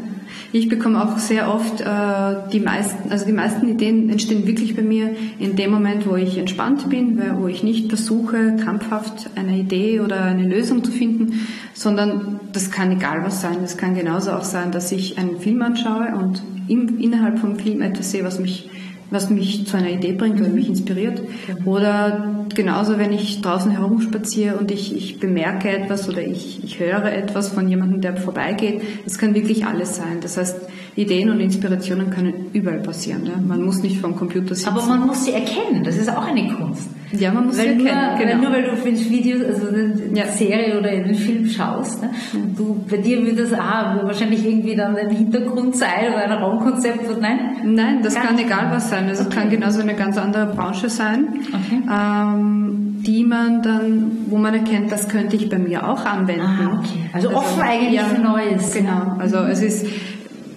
Ich 0.53 0.67
bekomme 0.67 1.01
auch 1.01 1.17
sehr 1.17 1.53
oft 1.53 1.79
äh, 1.79 2.49
die 2.51 2.59
meisten, 2.59 3.09
also 3.09 3.25
die 3.25 3.31
meisten 3.31 3.69
Ideen 3.69 4.09
entstehen 4.09 4.45
wirklich 4.45 4.75
bei 4.75 4.81
mir 4.81 5.11
in 5.39 5.55
dem 5.55 5.71
Moment, 5.71 6.05
wo 6.09 6.17
ich 6.17 6.37
entspannt 6.37 6.89
bin, 6.89 7.21
wo 7.37 7.47
ich 7.47 7.63
nicht 7.63 7.87
versuche, 7.87 8.57
krampfhaft 8.57 9.29
eine 9.35 9.57
Idee 9.57 10.01
oder 10.01 10.23
eine 10.23 10.45
Lösung 10.45 10.83
zu 10.83 10.91
finden, 10.91 11.47
sondern 11.73 12.41
das 12.51 12.69
kann 12.69 12.91
egal 12.91 13.23
was 13.23 13.39
sein. 13.39 13.57
Es 13.63 13.77
kann 13.77 13.95
genauso 13.95 14.31
auch 14.31 14.43
sein, 14.43 14.73
dass 14.73 14.91
ich 14.91 15.17
einen 15.17 15.39
Film 15.39 15.61
anschaue 15.61 16.13
und 16.19 16.43
im, 16.67 16.99
innerhalb 16.99 17.39
vom 17.39 17.55
Film 17.55 17.81
etwas 17.81 18.11
sehe, 18.11 18.25
was 18.25 18.37
mich 18.37 18.69
was 19.11 19.29
mich 19.29 19.67
zu 19.67 19.77
einer 19.77 19.89
Idee 19.89 20.13
bringt 20.13 20.39
oder 20.39 20.49
mich 20.49 20.67
inspiriert. 20.67 21.21
Oder 21.65 22.45
genauso, 22.55 22.97
wenn 22.97 23.11
ich 23.11 23.41
draußen 23.41 23.69
herumspaziere 23.69 24.57
und 24.57 24.71
ich, 24.71 24.95
ich 24.95 25.19
bemerke 25.19 25.69
etwas 25.69 26.09
oder 26.09 26.21
ich, 26.21 26.63
ich 26.63 26.79
höre 26.79 27.11
etwas 27.11 27.49
von 27.49 27.67
jemandem, 27.67 28.01
der 28.01 28.15
vorbeigeht. 28.15 28.81
Das 29.03 29.17
kann 29.17 29.35
wirklich 29.35 29.65
alles 29.65 29.97
sein. 29.97 30.19
Das 30.21 30.37
heißt, 30.37 30.55
Ideen 30.95 31.29
und 31.29 31.39
Inspirationen 31.39 32.09
können 32.09 32.47
überall 32.51 32.79
passieren. 32.79 33.25
Ja? 33.25 33.33
Man 33.37 33.63
muss 33.63 33.81
nicht 33.81 33.99
vom 33.99 34.15
Computer 34.15 34.55
sitzen. 34.55 34.69
Aber 34.69 34.85
man 34.85 35.07
muss 35.07 35.23
sie 35.23 35.31
erkennen. 35.31 35.83
Das 35.83 35.95
ist 35.95 36.09
auch 36.09 36.27
eine 36.27 36.53
Kunst. 36.53 36.89
Ja, 37.13 37.31
man 37.31 37.47
muss 37.47 37.57
weil 37.57 37.77
sie 37.77 37.85
erkennen. 37.85 38.17
Nur, 38.17 38.25
genau. 38.25 38.41
nur 38.43 38.51
weil 38.51 38.63
du 38.63 38.77
für 38.77 38.89
ein 38.89 38.99
Video, 39.09 39.45
also 39.45 39.67
eine 39.67 39.93
ja. 40.13 40.27
Serie 40.27 40.79
oder 40.79 40.89
einen 40.89 41.15
Film 41.15 41.47
schaust, 41.47 42.01
ne? 42.01 42.09
und 42.33 42.57
du, 42.57 42.85
bei 42.89 42.97
dir 42.97 43.21
würde 43.25 43.43
das 43.43 43.53
ah, 43.53 44.01
wahrscheinlich 44.03 44.45
irgendwie 44.45 44.75
dann 44.75 44.95
ein 44.95 45.09
Hintergrund 45.09 45.75
sein 45.75 46.13
oder 46.13 46.23
ein 46.23 46.31
Raumkonzept. 46.31 47.19
Nein? 47.19 47.39
Nein, 47.65 48.01
das 48.01 48.15
kann 48.15 48.37
egal 48.37 48.67
was 48.71 48.89
sein. 48.89 49.07
Also 49.07 49.25
okay. 49.25 49.35
kann 49.35 49.49
genauso 49.49 49.81
eine 49.81 49.95
ganz 49.95 50.17
andere 50.17 50.47
Branche 50.47 50.89
sein. 50.89 51.27
Okay. 51.47 51.81
Ähm, 51.89 52.97
die 53.05 53.23
man 53.23 53.61
dann, 53.61 54.11
wo 54.27 54.37
man 54.37 54.53
erkennt, 54.53 54.91
das 54.91 55.07
könnte 55.07 55.35
ich 55.35 55.49
bei 55.49 55.57
mir 55.57 55.87
auch 55.87 56.05
anwenden. 56.05 56.41
Ah, 56.41 56.79
okay. 56.79 57.09
Also, 57.13 57.29
also 57.29 57.39
offen 57.39 57.61
eigentlich 57.61 57.93
ja, 57.93 58.03
für 58.03 58.21
Neues. 58.21 58.73
Genau. 58.73 59.15
Also 59.17 59.37
es 59.37 59.61
ist 59.61 59.85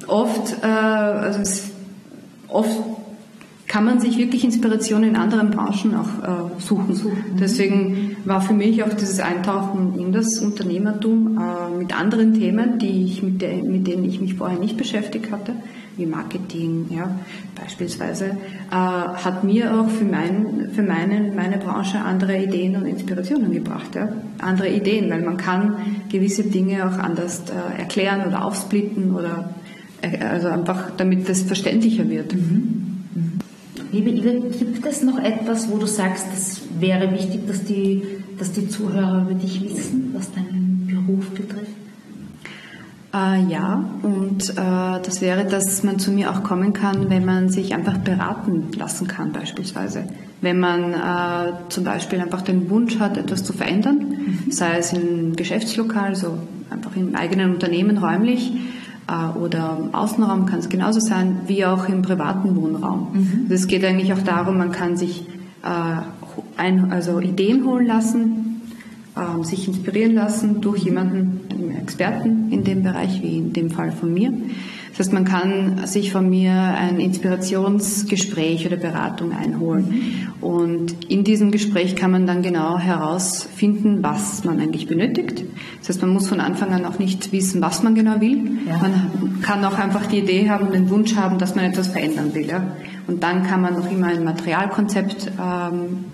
oft, 0.08 0.62
äh, 0.62 0.66
also 0.66 1.40
es, 1.40 1.70
oft 2.48 2.78
kann 3.74 3.84
man 3.84 3.98
sich 3.98 4.18
wirklich 4.18 4.44
Inspiration 4.44 5.02
in 5.02 5.16
anderen 5.16 5.50
Branchen 5.50 5.96
auch 5.96 6.22
äh, 6.22 6.60
suchen. 6.60 6.94
suchen. 6.94 7.36
Deswegen 7.40 8.16
war 8.24 8.40
für 8.40 8.54
mich 8.54 8.84
auch 8.84 8.92
dieses 8.92 9.18
Eintauchen 9.18 9.98
in 9.98 10.12
das 10.12 10.38
Unternehmertum 10.38 11.38
äh, 11.38 11.76
mit 11.78 11.98
anderen 11.98 12.34
Themen, 12.34 12.78
die 12.78 13.04
ich 13.04 13.22
mit, 13.22 13.42
der, 13.42 13.56
mit 13.64 13.86
denen 13.86 14.04
ich 14.04 14.20
mich 14.20 14.34
vorher 14.34 14.60
nicht 14.60 14.76
beschäftigt 14.76 15.32
hatte, 15.32 15.54
wie 15.96 16.06
Marketing, 16.06 16.86
ja, 16.90 17.18
beispielsweise, 17.60 18.26
äh, 18.70 18.74
hat 18.74 19.42
mir 19.42 19.74
auch 19.74 19.88
für, 19.88 20.04
mein, 20.04 20.70
für 20.72 20.82
meine, 20.82 21.32
meine 21.34 21.58
Branche 21.58 21.98
andere 21.98 22.42
Ideen 22.44 22.76
und 22.76 22.86
Inspirationen 22.86 23.50
gebracht. 23.50 23.94
Ja. 23.94 24.08
Andere 24.40 24.68
Ideen, 24.68 25.10
weil 25.10 25.22
man 25.22 25.36
kann 25.36 25.76
gewisse 26.10 26.44
Dinge 26.44 26.86
auch 26.86 26.98
anders 26.98 27.42
äh, 27.50 27.80
erklären 27.80 28.26
oder 28.26 28.44
aufsplitten 28.44 29.14
oder 29.14 29.54
also 30.20 30.48
einfach 30.48 30.90
damit 30.96 31.28
das 31.28 31.42
verständlicher 31.42 32.08
wird. 32.08 32.34
Mhm. 32.34 32.40
Mhm. 33.14 33.32
Liebe 33.92 34.10
Ile, 34.10 34.40
gibt 34.40 34.84
es 34.86 35.02
noch 35.02 35.18
etwas, 35.18 35.70
wo 35.70 35.78
du 35.78 35.86
sagst, 35.86 36.26
das 36.32 36.60
wäre 36.78 37.10
wichtig, 37.12 37.46
dass 37.46 37.64
die, 37.64 38.02
dass 38.38 38.52
die 38.52 38.68
Zuhörer 38.68 39.22
über 39.22 39.34
dich 39.34 39.62
wissen, 39.62 40.10
was 40.14 40.32
deinen 40.32 40.86
Beruf 40.90 41.30
betrifft? 41.30 41.70
Äh, 43.14 43.44
ja, 43.48 43.84
und 44.02 44.50
äh, 44.50 44.54
das 44.56 45.20
wäre, 45.20 45.44
dass 45.44 45.84
man 45.84 46.00
zu 46.00 46.10
mir 46.10 46.32
auch 46.32 46.42
kommen 46.42 46.72
kann, 46.72 47.10
wenn 47.10 47.24
man 47.24 47.48
sich 47.48 47.72
einfach 47.72 47.98
beraten 47.98 48.72
lassen 48.76 49.06
kann 49.06 49.30
beispielsweise. 49.32 50.04
Wenn 50.40 50.58
man 50.58 50.92
äh, 50.92 51.52
zum 51.68 51.84
Beispiel 51.84 52.20
einfach 52.20 52.42
den 52.42 52.68
Wunsch 52.70 52.98
hat, 52.98 53.16
etwas 53.16 53.44
zu 53.44 53.52
verändern, 53.52 53.98
mhm. 53.98 54.50
sei 54.50 54.78
es 54.78 54.92
im 54.92 55.36
Geschäftslokal, 55.36 56.16
so 56.16 56.38
einfach 56.70 56.96
im 56.96 57.14
eigenen 57.14 57.52
Unternehmen 57.52 57.98
räumlich, 57.98 58.50
äh, 58.50 58.58
oder 59.38 59.78
im 59.80 59.94
Außenraum 59.94 60.46
kann 60.46 60.60
es 60.60 60.68
genauso 60.68 61.00
sein, 61.00 61.40
wie 61.46 61.64
auch 61.64 61.88
im 61.88 62.02
privaten 62.02 62.56
Wohnraum. 62.56 63.08
Mhm. 63.12 63.40
Also 63.44 63.54
es 63.54 63.66
geht 63.66 63.84
eigentlich 63.84 64.12
auch 64.12 64.22
darum, 64.22 64.56
man 64.56 64.72
kann 64.72 64.96
sich 64.96 65.26
äh, 65.62 66.02
ein, 66.56 66.92
also 66.92 67.20
Ideen 67.20 67.64
holen 67.64 67.86
lassen, 67.86 68.62
äh, 69.16 69.44
sich 69.44 69.68
inspirieren 69.68 70.14
lassen 70.14 70.60
durch 70.60 70.84
jemanden, 70.84 71.40
einen 71.50 71.76
Experten 71.76 72.50
in 72.50 72.64
dem 72.64 72.82
Bereich, 72.82 73.22
wie 73.22 73.38
in 73.38 73.52
dem 73.52 73.70
Fall 73.70 73.92
von 73.92 74.12
mir, 74.12 74.32
Das 74.96 75.08
heißt, 75.08 75.12
man 75.12 75.24
kann 75.24 75.88
sich 75.88 76.12
von 76.12 76.30
mir 76.30 76.52
ein 76.52 77.00
Inspirationsgespräch 77.00 78.64
oder 78.64 78.76
Beratung 78.76 79.32
einholen. 79.32 80.28
Und 80.40 81.10
in 81.10 81.24
diesem 81.24 81.50
Gespräch 81.50 81.96
kann 81.96 82.12
man 82.12 82.26
dann 82.28 82.42
genau 82.42 82.78
herausfinden, 82.78 84.04
was 84.04 84.44
man 84.44 84.60
eigentlich 84.60 84.86
benötigt. 84.86 85.42
Das 85.80 85.88
heißt, 85.88 86.00
man 86.02 86.12
muss 86.12 86.28
von 86.28 86.38
Anfang 86.38 86.72
an 86.72 86.84
auch 86.84 87.00
nicht 87.00 87.32
wissen, 87.32 87.60
was 87.60 87.82
man 87.82 87.96
genau 87.96 88.20
will. 88.20 88.58
Ja. 88.68 88.78
Man 88.78 89.40
kann 89.42 89.64
auch 89.64 89.78
einfach 89.78 90.06
die 90.06 90.18
Idee 90.18 90.48
haben, 90.48 90.70
den 90.70 90.88
Wunsch 90.90 91.16
haben, 91.16 91.38
dass 91.38 91.56
man 91.56 91.64
etwas 91.64 91.88
verändern 91.88 92.32
will. 92.32 92.46
Ja? 92.46 92.76
Und 93.08 93.24
dann 93.24 93.42
kann 93.42 93.62
man 93.62 93.74
noch 93.74 93.90
immer 93.90 94.06
ein 94.06 94.22
Materialkonzept 94.22 95.32
ähm, 95.40 96.04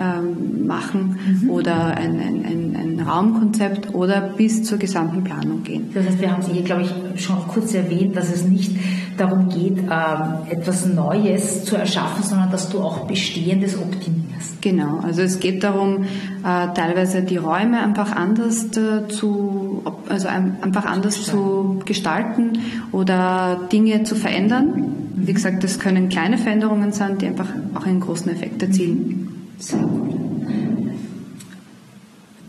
ähm, 0.00 0.66
machen 0.66 1.18
mhm. 1.42 1.50
oder 1.50 1.96
ein, 1.96 2.20
ein, 2.20 2.44
ein, 2.44 2.76
ein, 2.76 3.00
Raumkonzept 3.00 3.94
oder 3.94 4.20
bis 4.20 4.64
zur 4.64 4.78
gesamten 4.78 5.24
Planung 5.24 5.62
gehen. 5.62 5.90
Das 5.94 6.06
heißt, 6.06 6.20
wir 6.20 6.30
haben 6.30 6.42
es 6.42 6.48
hier, 6.48 6.62
glaube 6.62 6.82
ich, 6.82 7.22
schon 7.22 7.38
kurz 7.48 7.74
erwähnt, 7.74 8.16
dass 8.16 8.32
es 8.32 8.44
nicht 8.44 8.76
darum 9.16 9.48
geht, 9.48 9.78
ähm, 9.78 10.48
etwas 10.48 10.86
Neues 10.86 11.64
zu 11.64 11.76
erschaffen, 11.76 12.22
sondern 12.22 12.50
dass 12.50 12.68
du 12.68 12.80
auch 12.80 13.06
Bestehendes 13.06 13.76
optimierst. 13.76 14.28
Genau, 14.60 14.98
also 15.00 15.22
es 15.22 15.40
geht 15.40 15.62
darum, 15.62 16.04
äh, 16.04 16.68
teilweise 16.74 17.22
die 17.22 17.36
Räume 17.36 17.80
einfach 17.80 18.12
anders 18.14 18.66
äh, 18.76 19.08
zu, 19.08 19.82
also 20.08 20.28
einfach 20.28 20.84
anders 20.84 21.22
zu 21.22 21.80
gestalten 21.84 22.58
oder 22.92 23.60
Dinge 23.70 24.02
zu 24.02 24.14
verändern. 24.14 25.08
Wie 25.14 25.32
gesagt, 25.32 25.64
das 25.64 25.78
können 25.78 26.08
kleine 26.08 26.38
Veränderungen 26.38 26.92
sein, 26.92 27.18
die 27.18 27.26
einfach 27.26 27.48
auch 27.74 27.86
einen 27.86 28.00
großen 28.00 28.30
Effekt 28.30 28.62
erzielen. 28.62 29.27
Sehr 29.58 29.80
gut. 29.80 30.14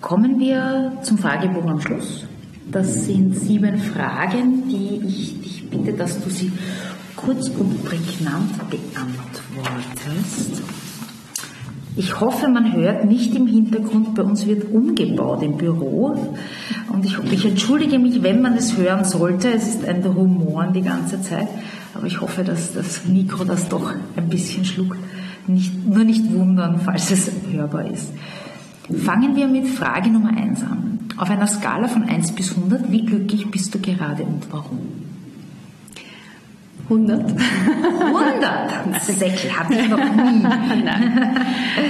Kommen 0.01 0.39
wir 0.39 0.93
zum 1.03 1.17
Fragebogen 1.17 1.69
am 1.71 1.81
Schluss. 1.81 2.25
Das 2.71 3.05
sind 3.05 3.35
sieben 3.35 3.79
Fragen, 3.79 4.69
die 4.69 5.01
ich 5.07 5.41
dich 5.41 5.69
bitte, 5.69 5.93
dass 5.93 6.23
du 6.23 6.29
sie 6.29 6.51
kurz 7.15 7.49
und 7.49 7.83
prägnant 7.83 8.51
beantwortest. 8.69 10.61
Ich 11.95 12.19
hoffe, 12.21 12.47
man 12.47 12.73
hört 12.73 13.05
nicht 13.05 13.35
im 13.35 13.47
Hintergrund, 13.47 14.15
bei 14.15 14.23
uns 14.23 14.45
wird 14.45 14.71
umgebaut 14.71 15.41
im 15.41 15.57
Büro. 15.57 16.35
Und 16.93 17.05
ich, 17.05 17.17
ich 17.31 17.45
entschuldige 17.45 17.99
mich, 17.99 18.23
wenn 18.23 18.41
man 18.41 18.55
es 18.55 18.77
hören 18.77 19.03
sollte. 19.03 19.51
Es 19.51 19.67
ist 19.67 19.85
ein 19.85 20.03
Rumoren 20.03 20.73
die 20.73 20.83
ganze 20.83 21.21
Zeit. 21.21 21.47
Aber 21.93 22.05
ich 22.05 22.21
hoffe, 22.21 22.43
dass 22.43 22.73
das 22.73 23.05
Mikro 23.05 23.43
das 23.43 23.67
doch 23.67 23.93
ein 24.15 24.29
bisschen 24.29 24.63
schluckt. 24.63 24.97
Nicht, 25.49 25.87
nur 25.87 26.03
nicht 26.03 26.31
wundern, 26.31 26.79
falls 26.79 27.09
es 27.09 27.31
hörbar 27.51 27.89
ist. 27.89 28.13
Fangen 29.03 29.35
wir 29.35 29.47
mit 29.47 29.67
Frage 29.67 30.09
Nummer 30.09 30.29
1 30.29 30.61
an. 30.61 30.99
Auf 31.17 31.29
einer 31.29 31.47
Skala 31.47 31.87
von 31.87 32.03
1 32.03 32.33
bis 32.33 32.55
100, 32.55 32.91
wie 32.91 33.03
glücklich 33.03 33.49
bist 33.49 33.73
du 33.73 33.79
gerade 33.79 34.23
und 34.23 34.43
warum? 34.51 34.79
100. 36.83 37.19
100? 37.19 39.01
Säckel 39.01 39.57
hatte 39.57 39.73
ich 39.73 39.89
noch 39.89 39.97
nie. 39.97 40.43
Nein. 40.83 41.35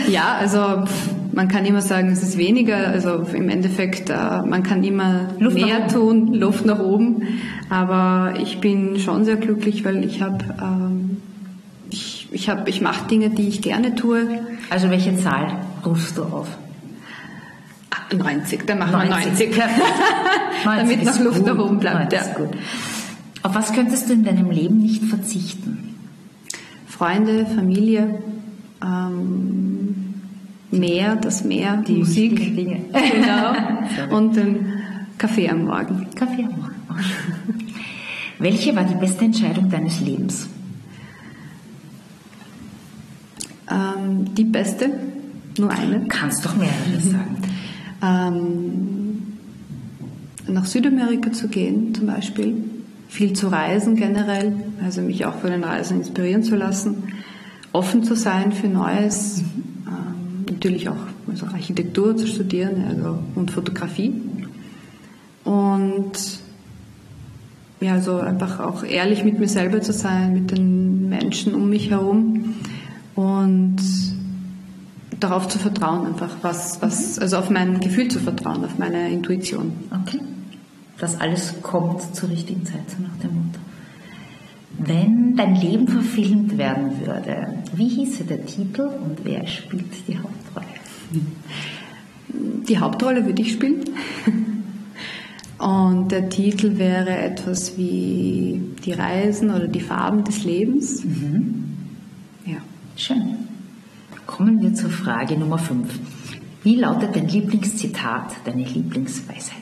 Ja, 0.09 0.35
also 0.39 0.85
man 1.33 1.49
kann 1.49 1.65
immer 1.65 1.81
sagen, 1.81 2.09
es 2.11 2.23
ist 2.23 2.37
weniger. 2.37 2.87
Also 2.87 3.25
im 3.33 3.49
Endeffekt, 3.49 4.09
äh, 4.09 4.13
man 4.45 4.63
kann 4.63 4.85
immer 4.85 5.27
Luft 5.37 5.55
mehr 5.55 5.87
tun, 5.89 6.33
Luft 6.33 6.65
nach 6.65 6.79
oben. 6.79 7.23
Aber 7.69 8.35
ich 8.39 8.61
bin 8.61 8.99
schon 8.99 9.25
sehr 9.25 9.37
glücklich, 9.37 9.83
weil 9.83 10.05
ich 10.05 10.21
habe 10.21 10.45
ähm, 10.61 11.17
ich, 12.31 12.49
hab, 12.49 12.67
ich 12.67 12.81
mache 12.81 13.07
Dinge, 13.07 13.29
die 13.29 13.47
ich 13.47 13.61
gerne 13.61 13.95
tue. 13.95 14.41
Also 14.69 14.89
welche 14.89 15.17
Zahl 15.17 15.57
rufst 15.85 16.17
du 16.17 16.23
auf? 16.23 16.47
90, 18.15 18.65
dann 18.65 18.79
machen 18.79 18.91
90. 18.91 19.55
wir 19.55 19.65
90. 19.65 20.65
90 20.65 20.65
Damit 20.65 21.05
noch 21.05 21.19
Luft 21.19 21.45
nach 21.45 21.57
oben 21.57 21.79
bleibt. 21.79 22.13
Ja. 22.13 22.21
Gut. 22.33 22.49
Auf 23.43 23.55
was 23.55 23.71
könntest 23.73 24.09
du 24.09 24.13
in 24.13 24.23
deinem 24.23 24.51
Leben 24.51 24.79
nicht 24.79 25.03
verzichten? 25.03 25.95
Freunde, 26.87 27.45
Familie, 27.45 28.19
ähm, 28.83 30.15
Meer, 30.71 31.15
das 31.15 31.43
Meer, 31.43 31.77
die 31.77 31.97
Musik. 31.97 32.55
Dinge. 32.55 32.81
Genau. 32.91 34.15
Und 34.15 34.35
den 34.35 34.73
Kaffee 35.17 35.49
am 35.49 35.65
Morgen. 35.65 36.07
Kaffee 36.15 36.43
am 36.43 36.59
Morgen. 36.59 36.75
Welche 38.39 38.75
war 38.75 38.83
die 38.83 38.95
beste 38.95 39.25
Entscheidung 39.25 39.69
deines 39.69 39.99
Lebens? 40.01 40.47
Ähm, 43.69 44.33
die 44.35 44.43
beste? 44.43 44.91
Nur 45.57 45.71
eine? 45.71 46.05
Kannst 46.07 46.45
doch 46.45 46.55
mehrere 46.55 46.99
sagen. 47.01 47.37
Ähm, 48.01 49.37
nach 50.47 50.65
Südamerika 50.65 51.31
zu 51.31 51.47
gehen 51.47 51.93
zum 51.93 52.07
Beispiel, 52.07 52.55
viel 53.07 53.33
zu 53.33 53.47
reisen 53.47 53.95
generell, 53.95 54.53
also 54.83 55.01
mich 55.01 55.25
auch 55.25 55.35
von 55.35 55.51
den 55.51 55.63
Reisen 55.63 55.97
inspirieren 55.97 56.43
zu 56.43 56.55
lassen, 56.55 57.03
offen 57.73 58.03
zu 58.03 58.15
sein 58.15 58.51
für 58.51 58.67
Neues, 58.67 59.43
ähm, 59.87 60.45
natürlich 60.49 60.89
auch 60.89 60.95
also 61.27 61.45
Architektur 61.47 62.15
zu 62.15 62.27
studieren 62.27 62.83
also, 62.87 63.19
und 63.35 63.51
Fotografie 63.51 64.13
und 65.43 66.11
ja, 67.81 67.93
also 67.93 68.17
einfach 68.17 68.59
auch 68.59 68.83
ehrlich 68.83 69.23
mit 69.23 69.39
mir 69.39 69.47
selber 69.47 69.81
zu 69.81 69.93
sein, 69.93 70.33
mit 70.33 70.51
den 70.51 71.07
Menschen 71.09 71.55
um 71.55 71.69
mich 71.69 71.89
herum 71.89 72.48
und 73.19 73.75
darauf 75.19 75.49
zu 75.49 75.59
vertrauen, 75.59 76.07
einfach 76.07 76.37
was, 76.41 76.81
was, 76.81 77.19
also 77.19 77.37
auf 77.37 77.49
mein 77.49 77.81
Gefühl 77.81 78.07
zu 78.07 78.19
vertrauen, 78.19 78.63
auf 78.63 78.77
meine 78.77 79.09
Intuition. 79.09 79.73
Okay. 80.03 80.21
Das 80.99 81.19
alles 81.19 81.55
kommt 81.61 82.15
zur 82.15 82.29
richtigen 82.29 82.65
Zeit, 82.65 82.89
so 82.89 83.03
nach 83.03 83.17
dem 83.21 83.35
Motto. 83.35 83.59
Wenn 84.77 85.35
dein 85.35 85.55
Leben 85.55 85.87
verfilmt 85.89 86.57
werden 86.57 87.05
würde, 87.05 87.55
wie 87.73 87.89
hieße 87.89 88.23
der 88.23 88.45
Titel 88.45 88.83
und 88.83 89.25
wer 89.25 89.45
spielt 89.47 90.07
die 90.07 90.17
Hauptrolle? 90.17 90.67
Die 92.69 92.79
Hauptrolle 92.79 93.25
würde 93.25 93.41
ich 93.41 93.51
spielen. 93.51 93.83
Und 95.57 96.09
der 96.13 96.29
Titel 96.29 96.77
wäre 96.77 97.17
etwas 97.17 97.77
wie 97.77 98.61
Die 98.85 98.93
Reisen 98.93 99.49
oder 99.49 99.67
die 99.67 99.81
Farben 99.81 100.23
des 100.23 100.45
Lebens. 100.45 101.03
Mhm. 101.03 101.68
Schön. 102.99 103.47
Kommen 104.27 104.61
wir 104.61 104.73
zur 104.73 104.89
Frage 104.89 105.37
Nummer 105.37 105.57
5. 105.57 105.87
Wie 106.63 106.75
lautet 106.75 107.15
dein 107.15 107.29
Lieblingszitat, 107.29 108.35
deine 108.43 108.65
Lieblingsweisheit? 108.65 109.55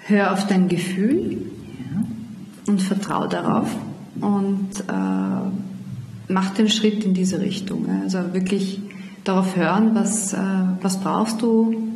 Hör 0.00 0.32
auf 0.32 0.48
dein 0.48 0.66
Gefühl 0.66 1.38
ja. 1.78 2.02
und 2.66 2.82
vertrau 2.82 3.28
darauf 3.28 3.70
und 4.20 4.70
äh, 4.88 6.32
mach 6.32 6.50
den 6.50 6.68
Schritt 6.68 7.04
in 7.04 7.14
diese 7.14 7.40
Richtung. 7.40 7.88
Also 8.02 8.34
wirklich 8.34 8.80
darauf 9.22 9.54
hören, 9.54 9.94
was, 9.94 10.32
äh, 10.32 10.38
was 10.82 10.98
brauchst 10.98 11.42
du, 11.42 11.92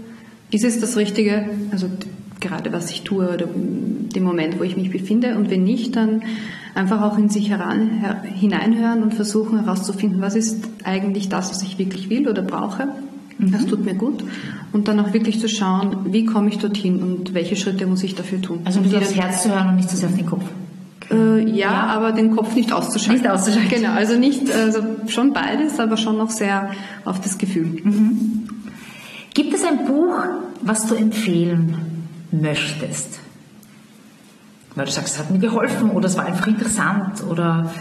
ist 0.52 0.62
es 0.62 0.78
das 0.78 0.96
Richtige, 0.96 1.50
also 1.72 1.90
gerade 2.38 2.72
was 2.72 2.92
ich 2.92 3.02
tue 3.02 3.28
oder 3.28 3.46
den 3.48 4.22
Moment, 4.22 4.60
wo 4.60 4.62
ich 4.62 4.76
mich 4.76 4.90
befinde 4.90 5.36
und 5.36 5.50
wenn 5.50 5.64
nicht, 5.64 5.96
dann 5.96 6.22
einfach 6.74 7.02
auch 7.02 7.18
in 7.18 7.28
sich 7.28 7.50
heran, 7.50 7.88
her, 7.88 8.22
hineinhören 8.22 9.02
und 9.02 9.14
versuchen 9.14 9.64
herauszufinden, 9.64 10.20
was 10.20 10.36
ist 10.36 10.64
eigentlich 10.84 11.28
das, 11.28 11.50
was 11.50 11.62
ich 11.62 11.78
wirklich 11.78 12.10
will 12.10 12.28
oder 12.28 12.42
brauche. 12.42 12.88
Mhm. 13.38 13.52
Das 13.52 13.66
tut 13.66 13.84
mir 13.84 13.94
gut. 13.94 14.24
Und 14.72 14.88
dann 14.88 15.00
auch 15.00 15.12
wirklich 15.12 15.40
zu 15.40 15.48
schauen, 15.48 16.12
wie 16.12 16.24
komme 16.24 16.48
ich 16.48 16.58
dorthin 16.58 17.02
und 17.02 17.34
welche 17.34 17.56
Schritte 17.56 17.86
muss 17.86 18.02
ich 18.02 18.14
dafür 18.14 18.40
tun. 18.40 18.60
Also 18.64 18.80
um 18.80 18.94
aufs 18.94 19.14
Herz 19.14 19.42
zu 19.42 19.50
hören 19.50 19.70
und 19.70 19.76
nicht 19.76 19.90
so 19.90 19.96
sehr 19.96 20.08
auf 20.08 20.16
den 20.16 20.26
Kopf. 20.26 20.44
Äh, 21.10 21.40
ja, 21.48 21.56
ja, 21.56 21.86
aber 21.86 22.12
den 22.12 22.36
Kopf 22.36 22.54
nicht 22.54 22.72
auszuschalten. 22.72 23.22
Nicht 23.22 23.30
auszuschalten. 23.30 23.70
Genau, 23.70 23.92
also 23.92 24.16
nicht, 24.16 24.50
also 24.52 24.80
schon 25.08 25.32
beides, 25.32 25.80
aber 25.80 25.96
schon 25.96 26.16
noch 26.16 26.30
sehr 26.30 26.70
auf 27.04 27.20
das 27.20 27.38
Gefühl. 27.38 27.80
Mhm. 27.82 28.48
Gibt 29.34 29.54
es 29.54 29.64
ein 29.64 29.86
Buch, 29.86 30.24
was 30.62 30.86
du 30.86 30.94
empfehlen 30.94 31.76
möchtest? 32.30 33.20
Weil 34.74 34.86
du 34.86 34.92
sagst, 34.92 35.14
es 35.14 35.18
hat 35.18 35.30
mir 35.30 35.38
geholfen 35.38 35.90
oder 35.90 36.06
es 36.06 36.16
war 36.16 36.26
einfach 36.26 36.46
interessant 36.46 37.22
oder. 37.28 37.72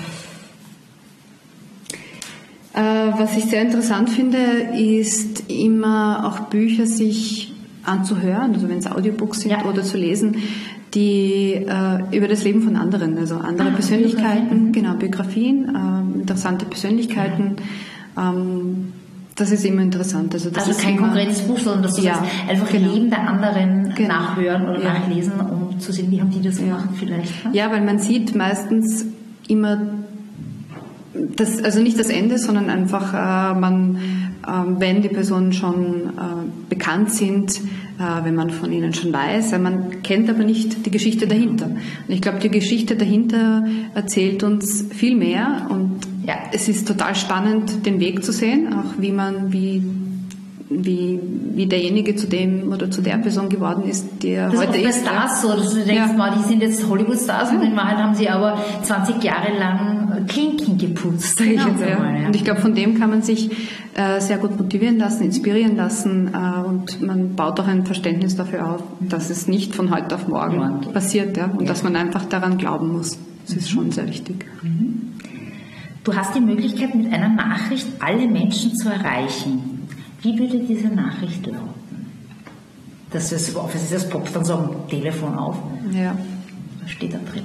Äh, 2.73 2.81
was 2.81 3.35
ich 3.37 3.45
sehr 3.45 3.61
interessant 3.61 4.09
finde, 4.09 4.37
ist 4.77 5.49
immer 5.49 6.25
auch 6.27 6.49
Bücher 6.49 6.85
sich 6.85 7.53
anzuhören, 7.83 8.53
also 8.53 8.69
wenn 8.69 8.77
es 8.77 8.87
Audiobooks 8.87 9.41
sind 9.41 9.51
ja. 9.51 9.65
oder 9.65 9.83
zu 9.83 9.97
lesen, 9.97 10.37
die 10.93 11.53
äh, 11.53 12.15
über 12.15 12.27
das 12.27 12.43
Leben 12.43 12.61
von 12.61 12.75
anderen, 12.75 13.17
also 13.17 13.35
andere 13.35 13.69
ah, 13.69 13.71
Persönlichkeiten, 13.71 14.71
Biografien. 14.71 14.71
genau 14.71 14.93
Biografien, 14.95 15.75
äh, 15.75 16.19
interessante 16.19 16.65
Persönlichkeiten. 16.65 17.57
Ähm, 18.17 18.93
das 19.39 19.51
ist 19.51 19.65
immer 19.65 19.81
interessant. 19.81 20.33
Also, 20.33 20.49
also 20.53 20.73
kein 20.73 20.97
konkretes 20.97 21.41
Buch, 21.41 21.59
sondern 21.59 21.83
dass 21.83 21.95
du 21.95 22.01
ja, 22.01 22.23
einfach 22.47 22.69
genau. 22.69 22.93
Leben 22.93 23.09
der 23.09 23.27
anderen 23.27 23.93
genau. 23.95 24.09
nachhören 24.09 24.69
oder 24.69 24.81
ja. 24.81 24.93
nachlesen, 24.93 25.33
um 25.39 25.79
zu 25.79 25.91
sehen, 25.91 26.11
wie 26.11 26.19
haben 26.19 26.29
die 26.29 26.41
das 26.41 26.57
gemacht 26.57 26.89
vielleicht. 26.95 27.45
Ne? 27.45 27.51
Ja, 27.53 27.71
weil 27.71 27.81
man 27.81 27.99
sieht 27.99 28.35
meistens 28.35 29.05
immer 29.47 29.79
das, 31.35 31.63
also 31.63 31.81
nicht 31.81 31.99
das 31.99 32.09
Ende, 32.09 32.37
sondern 32.37 32.69
einfach 32.69 33.13
äh, 33.13 33.59
man 33.59 33.97
ähm, 34.47 34.79
wenn 34.79 35.01
die 35.01 35.09
Personen 35.09 35.53
schon 35.53 36.07
äh, 36.07 36.69
bekannt 36.69 37.11
sind, 37.11 37.57
äh, 37.99 38.23
wenn 38.23 38.35
man 38.35 38.49
von 38.49 38.71
ihnen 38.71 38.93
schon 38.93 39.11
weiß. 39.11 39.57
Man 39.59 40.01
kennt 40.01 40.29
aber 40.29 40.43
nicht 40.43 40.85
die 40.85 40.91
Geschichte 40.91 41.27
dahinter. 41.27 41.65
Und 41.65 41.79
ich 42.07 42.21
glaube, 42.21 42.39
die 42.39 42.49
Geschichte 42.49 42.95
dahinter 42.95 43.65
erzählt 43.93 44.43
uns 44.43 44.85
viel 44.91 45.15
mehr 45.15 45.67
und 45.69 45.99
ja. 46.25 46.35
es 46.51 46.67
ist 46.67 46.87
total 46.87 47.15
spannend, 47.15 47.85
den 47.85 47.99
Weg 47.99 48.23
zu 48.23 48.31
sehen, 48.31 48.73
auch 48.73 48.99
wie 49.01 49.11
man, 49.11 49.51
wie 49.51 49.83
wie, 50.69 51.19
wie 51.55 51.65
derjenige 51.65 52.15
zu 52.15 52.27
dem 52.27 52.71
oder 52.71 52.91
zu 52.91 53.01
der 53.01 53.17
Person 53.17 53.49
geworden 53.49 53.83
ist, 53.89 54.21
der 54.21 54.49
das 54.49 54.59
heute 54.59 54.77
ist. 54.77 54.85
Das 54.85 54.95
ist 54.97 55.05
bei 55.05 55.11
Stars 55.11 55.41
so, 55.41 55.55
dass 55.55 55.73
du 55.73 55.83
denkst, 55.83 56.11
ja. 56.11 56.13
mal, 56.13 56.31
die 56.37 56.47
sind 56.47 56.61
jetzt 56.61 56.87
Hollywood-Stars 56.87 57.51
und 57.51 57.63
in 57.63 57.75
Wahrheit 57.75 57.97
haben 57.97 58.13
sie 58.13 58.29
aber 58.29 58.59
20 58.83 59.23
Jahre 59.23 59.57
lang 59.57 60.27
Klinken 60.27 60.77
geputzt. 60.77 61.39
Genau. 61.39 61.67
Ich 61.75 61.87
ja. 61.87 61.97
Mal, 61.97 62.21
ja. 62.21 62.27
Und 62.27 62.35
ich 62.35 62.43
glaube, 62.43 62.61
von 62.61 62.75
dem 62.75 62.99
kann 62.99 63.09
man 63.09 63.23
sich 63.23 63.49
äh, 63.95 64.19
sehr 64.19 64.37
gut 64.37 64.59
motivieren 64.59 64.99
lassen, 64.99 65.23
inspirieren 65.23 65.75
lassen 65.75 66.31
äh, 66.33 66.67
und 66.67 67.01
man 67.01 67.35
baut 67.35 67.59
auch 67.59 67.67
ein 67.67 67.85
Verständnis 67.85 68.35
dafür 68.35 68.75
auf, 68.75 68.83
dass 68.99 69.31
es 69.31 69.47
nicht 69.47 69.73
von 69.73 69.93
heute 69.93 70.15
auf 70.15 70.27
morgen 70.27 70.57
morgen. 70.57 70.93
passiert 70.93 71.35
ja, 71.35 71.45
und 71.45 71.67
dass 71.67 71.83
man 71.83 71.95
einfach 71.95 72.25
daran 72.25 72.57
glauben 72.57 72.91
muss. 72.91 73.17
Das 73.47 73.55
ist 73.55 73.69
schon 73.71 73.91
sehr 73.91 74.07
wichtig. 74.07 74.45
Mhm. 74.61 75.08
Du 76.03 76.15
hast 76.15 76.35
die 76.35 76.41
Möglichkeit, 76.41 76.95
mit 76.95 77.11
einer 77.11 77.29
Nachricht 77.29 77.87
alle 77.99 78.27
Menschen 78.27 78.75
zu 78.75 78.89
erreichen. 78.89 79.87
Wie 80.21 80.37
würde 80.37 80.59
diese 80.59 80.87
Nachricht 80.87 81.45
lauten? 81.45 81.79
Das 83.11 83.31
ist, 83.31 83.55
das 83.91 84.09
poppt 84.09 84.35
dann 84.35 84.45
so 84.45 84.53
am 84.53 84.87
Telefon 84.89 85.35
auf. 85.35 85.57
Ja. 85.93 86.17
Was 86.81 86.91
steht 86.91 87.13
da 87.13 87.19
drin? 87.31 87.43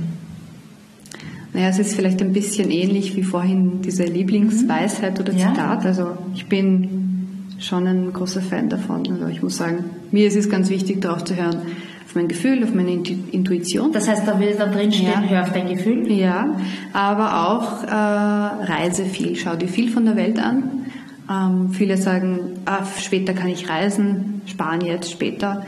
Naja, 1.52 1.68
es 1.68 1.78
ist 1.78 1.94
vielleicht 1.94 2.20
ein 2.20 2.32
bisschen 2.32 2.70
ähnlich 2.70 3.16
wie 3.16 3.22
vorhin 3.22 3.80
diese 3.82 4.04
Lieblingsweisheit 4.04 5.20
oder 5.20 5.32
Zitat. 5.32 5.84
Ja. 5.84 5.88
Also 5.88 6.18
ich 6.34 6.48
bin 6.48 7.46
schon 7.60 7.86
ein 7.86 8.12
großer 8.12 8.42
Fan 8.42 8.68
davon. 8.68 9.06
Also 9.10 9.28
ich 9.28 9.42
muss 9.42 9.56
sagen, 9.56 9.84
mir 10.10 10.26
ist 10.26 10.36
es 10.36 10.50
ganz 10.50 10.68
wichtig, 10.68 11.00
darauf 11.00 11.24
zu 11.24 11.36
hören, 11.36 11.62
auf 12.06 12.14
mein 12.14 12.28
Gefühl, 12.28 12.62
auf 12.64 12.74
meine 12.74 12.92
Intuition. 12.92 13.92
Das 13.92 14.08
heißt, 14.08 14.26
da 14.26 14.38
will 14.38 14.54
da 14.56 14.66
drin 14.66 14.92
stehen, 14.92 15.08
ja. 15.08 15.22
hör 15.22 15.42
auf 15.42 15.52
dein 15.52 15.68
Gefühl? 15.68 16.10
Ja, 16.12 16.56
aber 16.92 17.48
auch 17.48 17.82
äh, 17.82 18.72
reise 18.72 19.04
viel, 19.04 19.36
schau 19.36 19.56
dir 19.56 19.68
viel 19.68 19.90
von 19.90 20.04
der 20.04 20.16
Welt 20.16 20.38
an 20.38 20.84
ähm, 21.30 21.70
viele 21.70 21.96
sagen, 21.96 22.58
ah, 22.66 22.84
später 22.98 23.32
kann 23.32 23.48
ich 23.48 23.68
reisen, 23.68 24.42
sparen 24.46 24.80
jetzt 24.82 25.10
später. 25.10 25.64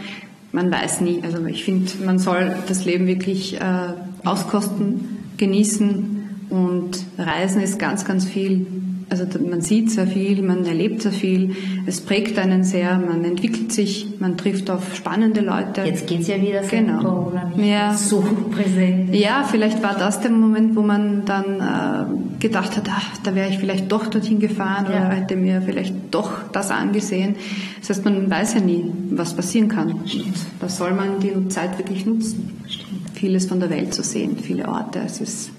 Man 0.53 0.71
weiß 0.71 1.01
nie. 1.01 1.23
Also 1.23 1.45
ich 1.47 1.65
finde, 1.65 1.91
man 2.05 2.19
soll 2.19 2.55
das 2.69 2.85
Leben 2.85 3.07
wirklich 3.07 3.61
äh, 3.61 3.89
auskosten, 4.25 5.19
genießen 5.37 6.47
und 6.51 7.05
Reisen 7.19 7.61
ist 7.61 7.79
ganz, 7.79 8.05
ganz 8.05 8.25
viel 8.25 8.67
also 9.09 9.25
man 9.39 9.61
sieht 9.61 9.93
sehr 9.93 10.09
viel, 10.09 10.43
man 10.43 10.65
erlebt 10.65 11.03
sehr 11.03 11.13
viel, 11.13 11.55
es 11.87 12.01
prägt 12.01 12.39
einen 12.39 12.65
sehr, 12.65 12.99
man 12.99 13.25
entwickelt 13.25 13.73
sich, 13.73 14.09
man 14.19 14.37
trifft 14.37 14.69
auf 14.69 14.97
spannende 14.97 15.43
Leute. 15.43 15.83
Jetzt 15.83 16.09
geht 16.09 16.23
es 16.23 16.29
ja 16.29 16.41
wieder 16.43 16.63
genau. 16.63 17.03
Corona 17.03 17.45
nicht 17.55 17.69
ja. 17.69 17.95
so 17.95 18.21
präsent. 18.51 19.15
Ja, 19.15 19.45
vielleicht 19.49 19.81
war 19.81 19.97
das 19.97 20.21
der 20.21 20.33
Moment, 20.33 20.75
wo 20.75 20.83
man 20.83 21.25
dann 21.25 21.61
äh, 21.61 22.41
gedacht 22.41 22.77
hat, 22.77 22.89
ach, 22.91 23.19
da 23.23 23.37
wäre 23.37 23.49
ich 23.49 23.59
vielleicht 23.59 23.93
doch 23.93 24.09
dorthin 24.09 24.41
gefahren 24.41 24.87
ja. 24.91 25.07
oder 25.07 25.17
hätte 25.17 25.37
mir 25.37 25.63
vielleicht 25.63 25.95
doch 26.11 26.51
das 26.51 26.73
angesehen. 26.73 27.37
Das 27.79 27.91
heißt, 27.91 28.05
man 28.05 28.29
weiß 28.29 28.55
ja 28.55 28.61
nie, 28.61 28.93
was 29.11 29.35
passieren 29.35 29.69
kann. 29.69 30.01
Stimmt. 30.07 30.37
Da 30.59 30.69
soll 30.69 30.93
man 30.95 31.21
die 31.21 31.49
Zeit 31.49 31.79
wirklich 31.79 32.07
nutzen. 32.07 32.51
Stimmt. 32.67 32.87
Vieles 33.15 33.47
von 33.47 33.61
der 33.61 33.71
Welt 33.71 33.95
zu 33.95 34.03
sehen, 34.03 34.37
viele 34.43 34.69
Orte, 34.69 35.01
es 35.07 35.21
ist 35.21 35.51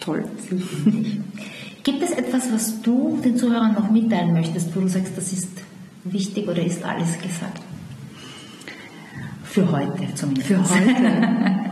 toll. 0.00 0.24
Gibt 1.82 2.02
es 2.02 2.10
etwas, 2.10 2.52
was 2.52 2.82
du 2.82 3.18
den 3.24 3.36
Zuhörern 3.36 3.74
noch 3.74 3.90
mitteilen 3.90 4.32
möchtest, 4.32 4.74
wo 4.76 4.80
du 4.80 4.88
sagst, 4.88 5.16
das 5.16 5.32
ist 5.32 5.48
wichtig 6.04 6.48
oder 6.48 6.64
ist 6.64 6.84
alles 6.84 7.18
gesagt? 7.18 7.62
Für 9.44 9.70
heute 9.72 10.14
zumindest. 10.14 10.48
Für 10.48 10.58
heute. 10.58 11.64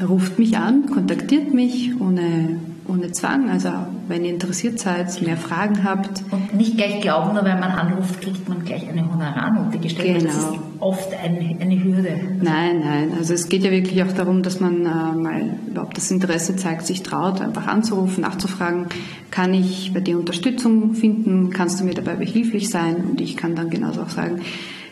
Ruft 0.08 0.38
mich 0.38 0.56
an, 0.56 0.86
kontaktiert 0.86 1.52
mich 1.52 1.92
ohne 2.00 2.58
ohne 2.90 3.12
Zwang. 3.12 3.48
Also 3.50 3.70
wenn 4.08 4.24
ihr 4.24 4.32
interessiert 4.32 4.78
seid, 4.78 5.22
mehr 5.22 5.36
Fragen 5.36 5.84
habt. 5.84 6.22
Und 6.30 6.54
nicht 6.54 6.76
gleich 6.76 7.00
glauben, 7.00 7.34
nur 7.34 7.44
weil 7.44 7.58
man 7.58 7.70
anruft, 7.70 8.20
kriegt 8.20 8.48
man 8.48 8.64
gleich 8.64 8.88
eine 8.88 9.10
Honorarnote 9.10 9.78
gestellt. 9.78 10.20
Genau. 10.20 10.32
Das 10.32 10.36
ist 10.36 10.60
oft 10.80 11.08
eine, 11.14 11.56
eine 11.60 11.82
Hürde. 11.82 12.20
Nein, 12.40 12.80
nein. 12.80 13.12
Also 13.16 13.34
es 13.34 13.48
geht 13.48 13.62
ja 13.62 13.70
wirklich 13.70 14.02
auch 14.02 14.12
darum, 14.12 14.42
dass 14.42 14.60
man 14.60 14.80
äh, 14.80 15.16
mal 15.16 15.58
überhaupt 15.66 15.96
das 15.96 16.10
Interesse 16.10 16.56
zeigt, 16.56 16.86
sich 16.86 17.02
traut, 17.02 17.40
einfach 17.40 17.66
anzurufen, 17.66 18.22
nachzufragen, 18.22 18.86
kann 19.30 19.54
ich 19.54 19.92
bei 19.94 20.00
dir 20.00 20.18
Unterstützung 20.18 20.94
finden, 20.94 21.50
kannst 21.50 21.80
du 21.80 21.84
mir 21.84 21.94
dabei 21.94 22.16
behilflich 22.16 22.68
sein? 22.68 22.96
Und 22.96 23.20
ich 23.20 23.36
kann 23.36 23.54
dann 23.54 23.70
genauso 23.70 24.02
auch 24.02 24.08
sagen, 24.08 24.40